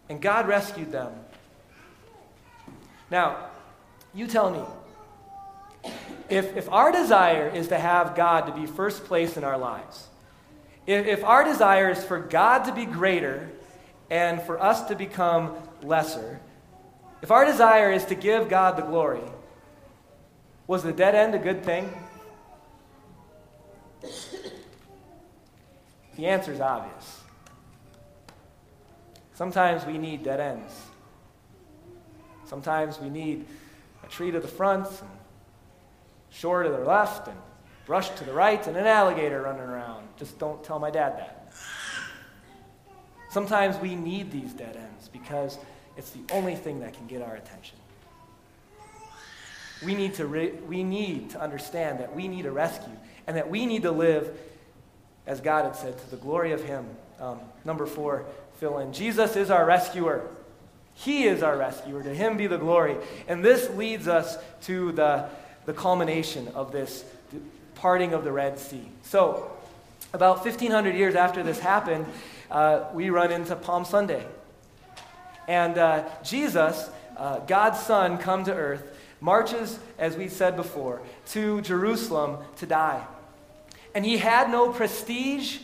And 0.07 0.21
God 0.21 0.47
rescued 0.47 0.91
them. 0.91 1.11
Now, 3.09 3.49
you 4.15 4.27
tell 4.27 4.49
me. 4.49 5.91
If, 6.29 6.57
if 6.57 6.71
our 6.71 6.91
desire 6.91 7.49
is 7.49 7.67
to 7.67 7.77
have 7.77 8.15
God 8.15 8.47
to 8.47 8.53
be 8.53 8.65
first 8.65 9.03
place 9.05 9.37
in 9.37 9.43
our 9.43 9.57
lives, 9.57 10.07
if, 10.87 11.05
if 11.05 11.23
our 11.23 11.43
desire 11.43 11.91
is 11.91 12.03
for 12.03 12.19
God 12.19 12.63
to 12.63 12.73
be 12.73 12.85
greater 12.85 13.49
and 14.09 14.41
for 14.41 14.59
us 14.61 14.87
to 14.87 14.95
become 14.95 15.55
lesser, 15.83 16.39
if 17.21 17.29
our 17.29 17.45
desire 17.45 17.91
is 17.91 18.05
to 18.05 18.15
give 18.15 18.49
God 18.49 18.77
the 18.77 18.81
glory, 18.81 19.21
was 20.67 20.81
the 20.81 20.93
dead 20.93 21.13
end 21.13 21.35
a 21.35 21.39
good 21.39 21.63
thing? 21.63 21.93
The 26.15 26.27
answer 26.27 26.53
is 26.53 26.61
obvious. 26.61 27.21
Sometimes 29.33 29.85
we 29.85 29.97
need 29.97 30.23
dead 30.23 30.39
ends. 30.39 30.73
Sometimes 32.45 32.99
we 32.99 33.09
need 33.09 33.45
a 34.05 34.09
tree 34.09 34.31
to 34.31 34.39
the 34.39 34.47
front, 34.47 34.87
and 34.87 35.09
shore 36.29 36.63
to 36.63 36.69
the 36.69 36.79
left, 36.79 37.27
and 37.27 37.37
brush 37.85 38.09
to 38.11 38.23
the 38.23 38.33
right, 38.33 38.65
and 38.67 38.77
an 38.77 38.85
alligator 38.85 39.41
running 39.41 39.61
around. 39.61 40.07
Just 40.17 40.39
don't 40.39 40.63
tell 40.63 40.79
my 40.79 40.91
dad 40.91 41.17
that. 41.17 41.53
Sometimes 43.29 43.77
we 43.77 43.95
need 43.95 44.31
these 44.31 44.53
dead 44.53 44.77
ends 44.77 45.09
because 45.09 45.57
it's 45.97 46.11
the 46.11 46.21
only 46.33 46.55
thing 46.55 46.79
that 46.79 46.93
can 46.93 47.05
get 47.07 47.21
our 47.21 47.35
attention. 47.35 47.77
We 49.83 49.93
need 49.93 50.13
to, 50.15 50.25
re- 50.25 50.53
we 50.67 50.83
need 50.83 51.31
to 51.31 51.41
understand 51.41 51.99
that 51.99 52.15
we 52.15 52.27
need 52.27 52.45
a 52.45 52.51
rescue 52.51 52.93
and 53.27 53.35
that 53.35 53.49
we 53.49 53.65
need 53.65 53.81
to 53.81 53.91
live, 53.91 54.37
as 55.27 55.41
God 55.41 55.65
had 55.65 55.75
said, 55.75 55.97
to 55.97 56.09
the 56.09 56.17
glory 56.17 56.53
of 56.53 56.63
Him. 56.63 56.85
Um, 57.19 57.39
number 57.65 57.85
four, 57.85 58.25
fill 58.59 58.79
in. 58.79 58.93
Jesus 58.93 59.35
is 59.35 59.49
our 59.49 59.65
rescuer. 59.65 60.29
He 60.95 61.25
is 61.25 61.43
our 61.43 61.57
rescuer. 61.57 62.01
To 62.03 62.13
Him 62.13 62.37
be 62.37 62.47
the 62.47 62.57
glory. 62.57 62.97
And 63.27 63.43
this 63.43 63.69
leads 63.71 64.07
us 64.07 64.37
to 64.63 64.91
the, 64.93 65.29
the 65.65 65.73
culmination 65.73 66.47
of 66.49 66.71
this 66.71 67.05
parting 67.75 68.13
of 68.13 68.23
the 68.23 68.31
Red 68.31 68.57
Sea. 68.57 68.89
So, 69.03 69.51
about 70.13 70.37
1,500 70.37 70.95
years 70.95 71.15
after 71.15 71.43
this 71.43 71.59
happened, 71.59 72.05
uh, 72.49 72.85
we 72.93 73.09
run 73.09 73.31
into 73.31 73.55
Palm 73.55 73.85
Sunday. 73.85 74.25
And 75.47 75.77
uh, 75.77 76.07
Jesus, 76.23 76.89
uh, 77.17 77.39
God's 77.39 77.79
Son, 77.79 78.17
come 78.17 78.45
to 78.45 78.53
earth 78.53 78.95
marches, 79.21 79.79
as 79.97 80.15
we 80.15 80.27
said 80.27 80.55
before, 80.55 81.01
to 81.27 81.61
Jerusalem 81.61 82.37
to 82.57 82.65
die. 82.65 83.05
And 83.93 84.05
he 84.05 84.17
had 84.17 84.49
no 84.51 84.69
prestige, 84.69 85.59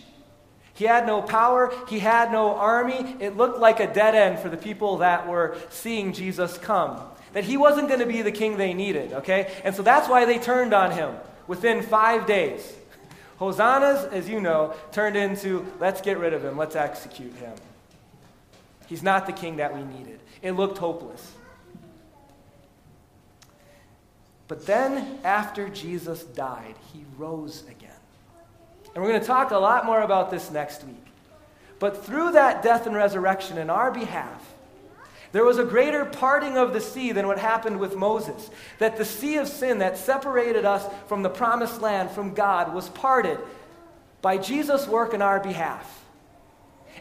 he 0.81 0.87
had 0.87 1.05
no 1.05 1.21
power, 1.21 1.71
he 1.87 1.99
had 1.99 2.31
no 2.31 2.55
army. 2.55 3.15
It 3.19 3.37
looked 3.37 3.59
like 3.59 3.79
a 3.79 3.85
dead 3.85 4.15
end 4.15 4.39
for 4.39 4.49
the 4.49 4.57
people 4.57 4.97
that 4.97 5.27
were 5.27 5.55
seeing 5.69 6.11
Jesus 6.11 6.57
come. 6.57 6.99
That 7.33 7.43
he 7.43 7.55
wasn't 7.55 7.87
going 7.87 7.99
to 7.99 8.07
be 8.07 8.23
the 8.23 8.31
king 8.31 8.57
they 8.57 8.73
needed, 8.73 9.13
okay? 9.13 9.53
And 9.63 9.75
so 9.75 9.83
that's 9.83 10.09
why 10.09 10.25
they 10.25 10.39
turned 10.39 10.73
on 10.73 10.89
him 10.89 11.13
within 11.45 11.83
five 11.83 12.25
days. 12.25 12.73
Hosannas, 13.37 14.11
as 14.11 14.27
you 14.27 14.41
know, 14.41 14.73
turned 14.91 15.15
into 15.15 15.71
let's 15.79 16.01
get 16.01 16.17
rid 16.17 16.33
of 16.33 16.43
him, 16.43 16.57
let's 16.57 16.75
execute 16.75 17.35
him. 17.35 17.53
He's 18.87 19.03
not 19.03 19.27
the 19.27 19.33
king 19.33 19.57
that 19.57 19.75
we 19.75 19.83
needed. 19.83 20.19
It 20.41 20.53
looked 20.53 20.79
hopeless. 20.79 21.31
But 24.47 24.65
then, 24.65 25.19
after 25.23 25.69
Jesus 25.69 26.23
died, 26.23 26.73
he 26.91 27.05
rose 27.19 27.65
again. 27.69 28.00
And 28.93 29.03
we're 29.03 29.09
going 29.09 29.21
to 29.21 29.27
talk 29.27 29.51
a 29.51 29.57
lot 29.57 29.85
more 29.85 30.01
about 30.01 30.31
this 30.31 30.51
next 30.51 30.83
week. 30.83 31.05
But 31.79 32.05
through 32.05 32.33
that 32.33 32.61
death 32.61 32.85
and 32.85 32.95
resurrection 32.95 33.57
in 33.57 33.69
our 33.69 33.91
behalf, 33.91 34.53
there 35.31 35.45
was 35.45 35.57
a 35.57 35.63
greater 35.63 36.03
parting 36.05 36.57
of 36.57 36.73
the 36.73 36.81
sea 36.81 37.13
than 37.13 37.25
what 37.25 37.39
happened 37.39 37.79
with 37.79 37.95
Moses. 37.95 38.49
That 38.79 38.97
the 38.97 39.05
sea 39.05 39.37
of 39.37 39.47
sin 39.47 39.79
that 39.79 39.97
separated 39.97 40.65
us 40.65 40.85
from 41.07 41.23
the 41.23 41.29
promised 41.29 41.81
land, 41.81 42.11
from 42.11 42.33
God, 42.33 42.73
was 42.73 42.89
parted 42.89 43.39
by 44.21 44.37
Jesus' 44.37 44.87
work 44.87 45.13
in 45.13 45.21
our 45.21 45.39
behalf. 45.39 46.03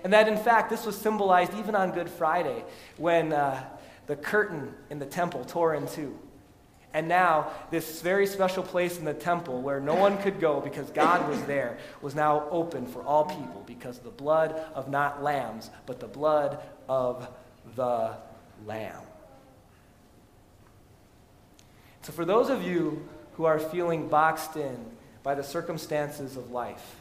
And 0.04 0.12
that, 0.12 0.28
in 0.28 0.36
fact, 0.36 0.70
this 0.70 0.86
was 0.86 0.96
symbolized 0.96 1.52
even 1.58 1.74
on 1.74 1.90
Good 1.90 2.08
Friday 2.08 2.64
when 2.96 3.32
uh, 3.32 3.62
the 4.06 4.16
curtain 4.16 4.74
in 4.88 4.98
the 4.98 5.06
temple 5.06 5.44
tore 5.44 5.74
in 5.74 5.86
two. 5.86 6.18
And 6.92 7.06
now, 7.06 7.52
this 7.70 8.02
very 8.02 8.26
special 8.26 8.64
place 8.64 8.98
in 8.98 9.04
the 9.04 9.14
temple 9.14 9.62
where 9.62 9.78
no 9.78 9.94
one 9.94 10.18
could 10.18 10.40
go 10.40 10.60
because 10.60 10.90
God 10.90 11.28
was 11.28 11.40
there 11.42 11.78
was 12.02 12.16
now 12.16 12.48
open 12.50 12.86
for 12.86 13.02
all 13.02 13.24
people 13.24 13.62
because 13.64 14.00
the 14.00 14.10
blood 14.10 14.52
of 14.74 14.90
not 14.90 15.22
lambs, 15.22 15.70
but 15.86 16.00
the 16.00 16.08
blood 16.08 16.58
of 16.88 17.28
the 17.76 18.16
Lamb. 18.66 19.02
So, 22.02 22.12
for 22.12 22.24
those 22.24 22.50
of 22.50 22.62
you 22.62 23.06
who 23.34 23.44
are 23.44 23.58
feeling 23.58 24.08
boxed 24.08 24.56
in 24.56 24.76
by 25.22 25.34
the 25.34 25.44
circumstances 25.44 26.36
of 26.36 26.50
life, 26.50 26.96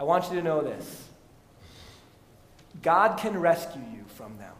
I 0.00 0.04
want 0.04 0.30
you 0.30 0.36
to 0.36 0.42
know 0.42 0.62
this 0.62 1.08
God 2.80 3.18
can 3.18 3.38
rescue 3.38 3.82
you 3.82 4.04
from 4.16 4.38
them. 4.38 4.54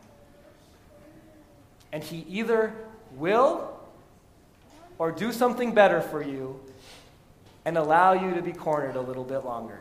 And 1.92 2.02
He 2.02 2.26
either 2.28 2.74
will 3.12 3.71
or 5.02 5.10
do 5.10 5.32
something 5.32 5.74
better 5.74 6.00
for 6.00 6.22
you 6.22 6.60
and 7.64 7.76
allow 7.76 8.12
you 8.12 8.36
to 8.36 8.40
be 8.40 8.52
cornered 8.52 8.94
a 8.94 9.00
little 9.00 9.24
bit 9.24 9.38
longer. 9.38 9.80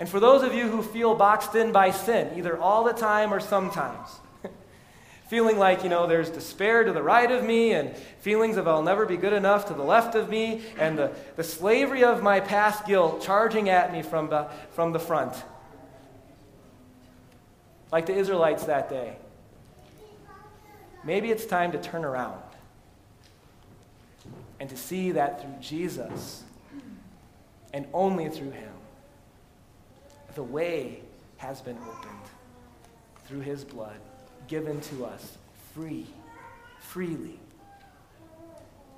And 0.00 0.08
for 0.08 0.18
those 0.18 0.42
of 0.42 0.52
you 0.52 0.68
who 0.68 0.82
feel 0.82 1.14
boxed 1.14 1.54
in 1.54 1.70
by 1.70 1.92
sin, 1.92 2.36
either 2.36 2.58
all 2.58 2.82
the 2.82 2.92
time 2.92 3.32
or 3.32 3.38
sometimes, 3.38 4.08
feeling 5.28 5.56
like, 5.56 5.84
you 5.84 5.88
know, 5.88 6.08
there's 6.08 6.30
despair 6.30 6.82
to 6.82 6.90
the 6.90 7.00
right 7.00 7.30
of 7.30 7.44
me 7.44 7.70
and 7.70 7.96
feelings 8.22 8.56
of 8.56 8.66
I'll 8.66 8.82
never 8.82 9.06
be 9.06 9.16
good 9.16 9.32
enough 9.32 9.66
to 9.66 9.74
the 9.74 9.84
left 9.84 10.16
of 10.16 10.28
me 10.28 10.62
and 10.80 10.98
the, 10.98 11.12
the 11.36 11.44
slavery 11.44 12.02
of 12.02 12.24
my 12.24 12.40
past 12.40 12.86
guilt 12.86 13.22
charging 13.22 13.68
at 13.68 13.92
me 13.92 14.02
from 14.02 14.34
from 14.72 14.90
the 14.90 14.98
front. 14.98 15.32
Like 17.92 18.06
the 18.06 18.16
Israelites 18.16 18.64
that 18.64 18.90
day. 18.90 19.16
Maybe 21.08 21.30
it's 21.30 21.46
time 21.46 21.72
to 21.72 21.78
turn 21.78 22.04
around 22.04 22.42
and 24.60 24.68
to 24.68 24.76
see 24.76 25.12
that 25.12 25.40
through 25.40 25.54
Jesus 25.58 26.44
and 27.72 27.86
only 27.94 28.28
through 28.28 28.50
Him, 28.50 28.74
the 30.34 30.42
way 30.42 31.00
has 31.38 31.62
been 31.62 31.78
opened 31.78 32.28
through 33.26 33.40
His 33.40 33.64
blood 33.64 33.96
given 34.48 34.82
to 34.82 35.06
us 35.06 35.38
free, 35.72 36.06
freely 36.78 37.40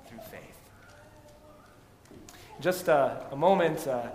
through 0.07 0.19
faith. 0.29 0.59
Just 2.59 2.89
uh, 2.89 3.21
a 3.31 3.37
moment. 3.37 3.87
Uh, 3.87 4.07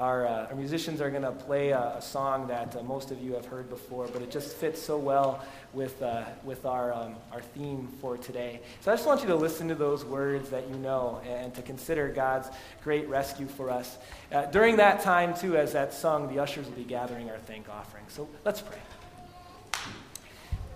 our, 0.00 0.26
uh, 0.26 0.46
our, 0.46 0.54
musicians 0.54 1.02
are 1.02 1.10
going 1.10 1.22
to 1.22 1.30
play 1.30 1.70
a, 1.70 1.96
a 1.98 2.02
song 2.02 2.48
that 2.48 2.74
uh, 2.74 2.82
most 2.82 3.10
of 3.10 3.20
you 3.20 3.34
have 3.34 3.44
heard 3.44 3.68
before, 3.68 4.08
but 4.08 4.22
it 4.22 4.30
just 4.30 4.56
fits 4.56 4.80
so 4.80 4.96
well 4.96 5.44
with, 5.74 6.00
uh, 6.02 6.24
with 6.42 6.64
our, 6.64 6.92
um, 6.94 7.16
our 7.30 7.42
theme 7.42 7.86
for 8.00 8.16
today. 8.16 8.60
So 8.80 8.90
I 8.90 8.96
just 8.96 9.06
want 9.06 9.20
you 9.20 9.26
to 9.28 9.36
listen 9.36 9.68
to 9.68 9.74
those 9.74 10.02
words 10.02 10.48
that 10.48 10.66
you 10.70 10.76
know 10.76 11.20
and 11.28 11.54
to 11.54 11.60
consider 11.60 12.08
God's 12.08 12.48
great 12.82 13.08
rescue 13.08 13.46
for 13.46 13.68
us. 13.70 13.98
Uh, 14.32 14.46
during 14.46 14.76
that 14.76 15.02
time, 15.02 15.34
too, 15.34 15.58
as 15.58 15.74
that 15.74 15.92
sung, 15.92 16.34
the 16.34 16.40
ushers 16.40 16.66
will 16.66 16.76
be 16.76 16.84
gathering 16.84 17.28
our 17.28 17.38
thank 17.38 17.68
offering. 17.68 18.04
So 18.08 18.26
let's 18.42 18.62
pray. 18.62 18.78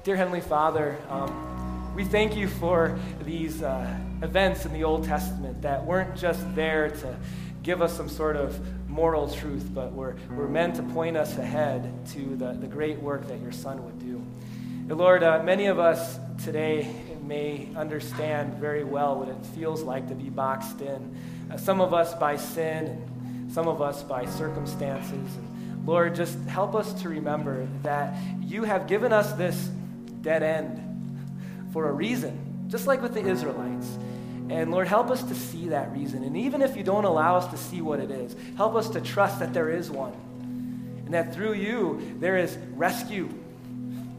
Dear 0.04 0.16
Heavenly 0.16 0.42
Father, 0.42 0.98
um, 1.08 1.94
we 1.96 2.04
thank 2.04 2.36
you 2.36 2.46
for 2.46 2.98
these 3.24 3.62
uh, 3.62 3.98
events 4.20 4.66
in 4.66 4.74
the 4.74 4.84
Old 4.84 5.04
Testament 5.04 5.62
that 5.62 5.82
weren't 5.82 6.14
just 6.14 6.54
there 6.54 6.90
to 6.90 7.16
give 7.64 7.80
us 7.80 7.96
some 7.96 8.10
sort 8.10 8.36
of 8.36 8.60
moral 8.88 9.28
truth, 9.28 9.70
but 9.74 9.90
we're, 9.92 10.14
we're 10.30 10.46
meant 10.46 10.76
to 10.76 10.82
point 10.82 11.16
us 11.16 11.38
ahead 11.38 12.06
to 12.06 12.36
the, 12.36 12.52
the 12.52 12.66
great 12.66 13.00
work 13.00 13.26
that 13.26 13.40
your 13.40 13.52
Son 13.52 13.82
would 13.84 13.98
do. 13.98 14.22
And 14.88 14.96
Lord, 14.98 15.22
uh, 15.22 15.42
many 15.42 15.66
of 15.66 15.78
us 15.78 16.18
today 16.44 16.94
may 17.22 17.70
understand 17.74 18.52
very 18.54 18.84
well 18.84 19.18
what 19.18 19.28
it 19.28 19.46
feels 19.54 19.82
like 19.82 20.08
to 20.08 20.14
be 20.14 20.28
boxed 20.28 20.82
in. 20.82 21.16
Uh, 21.50 21.56
some 21.56 21.80
of 21.80 21.94
us 21.94 22.14
by 22.14 22.36
sin, 22.36 23.48
some 23.50 23.66
of 23.66 23.80
us 23.80 24.02
by 24.02 24.26
circumstances. 24.26 25.36
And 25.36 25.86
Lord, 25.86 26.14
just 26.14 26.38
help 26.46 26.74
us 26.74 26.92
to 27.00 27.08
remember 27.08 27.66
that 27.82 28.14
you 28.42 28.64
have 28.64 28.86
given 28.86 29.10
us 29.10 29.32
this 29.32 29.70
dead 30.20 30.42
end 30.42 30.82
for 31.72 31.88
a 31.88 31.92
reason, 31.92 32.66
just 32.68 32.86
like 32.86 33.00
with 33.00 33.14
the 33.14 33.26
Israelites. 33.26 33.98
And 34.50 34.70
Lord, 34.70 34.86
help 34.86 35.10
us 35.10 35.22
to 35.24 35.34
see 35.34 35.68
that 35.68 35.90
reason. 35.92 36.22
And 36.22 36.36
even 36.36 36.60
if 36.60 36.76
you 36.76 36.82
don't 36.82 37.04
allow 37.04 37.36
us 37.36 37.46
to 37.48 37.56
see 37.56 37.80
what 37.80 37.98
it 37.98 38.10
is, 38.10 38.36
help 38.56 38.74
us 38.74 38.90
to 38.90 39.00
trust 39.00 39.38
that 39.38 39.54
there 39.54 39.70
is 39.70 39.90
one. 39.90 40.12
And 41.04 41.14
that 41.14 41.34
through 41.34 41.54
you, 41.54 42.16
there 42.20 42.36
is 42.36 42.56
rescue. 42.74 43.28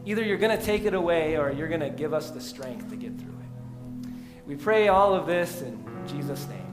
Either 0.04 0.22
you're 0.22 0.38
going 0.38 0.56
to 0.56 0.64
take 0.64 0.84
it 0.84 0.94
away 0.94 1.36
or 1.36 1.52
you're 1.52 1.68
going 1.68 1.80
to 1.80 1.90
give 1.90 2.12
us 2.12 2.30
the 2.30 2.40
strength 2.40 2.90
to 2.90 2.96
get 2.96 3.18
through 3.18 3.28
it. 3.28 4.10
We 4.46 4.56
pray 4.56 4.88
all 4.88 5.14
of 5.14 5.26
this 5.26 5.62
in 5.62 5.84
Jesus' 6.06 6.46
name. 6.48 6.65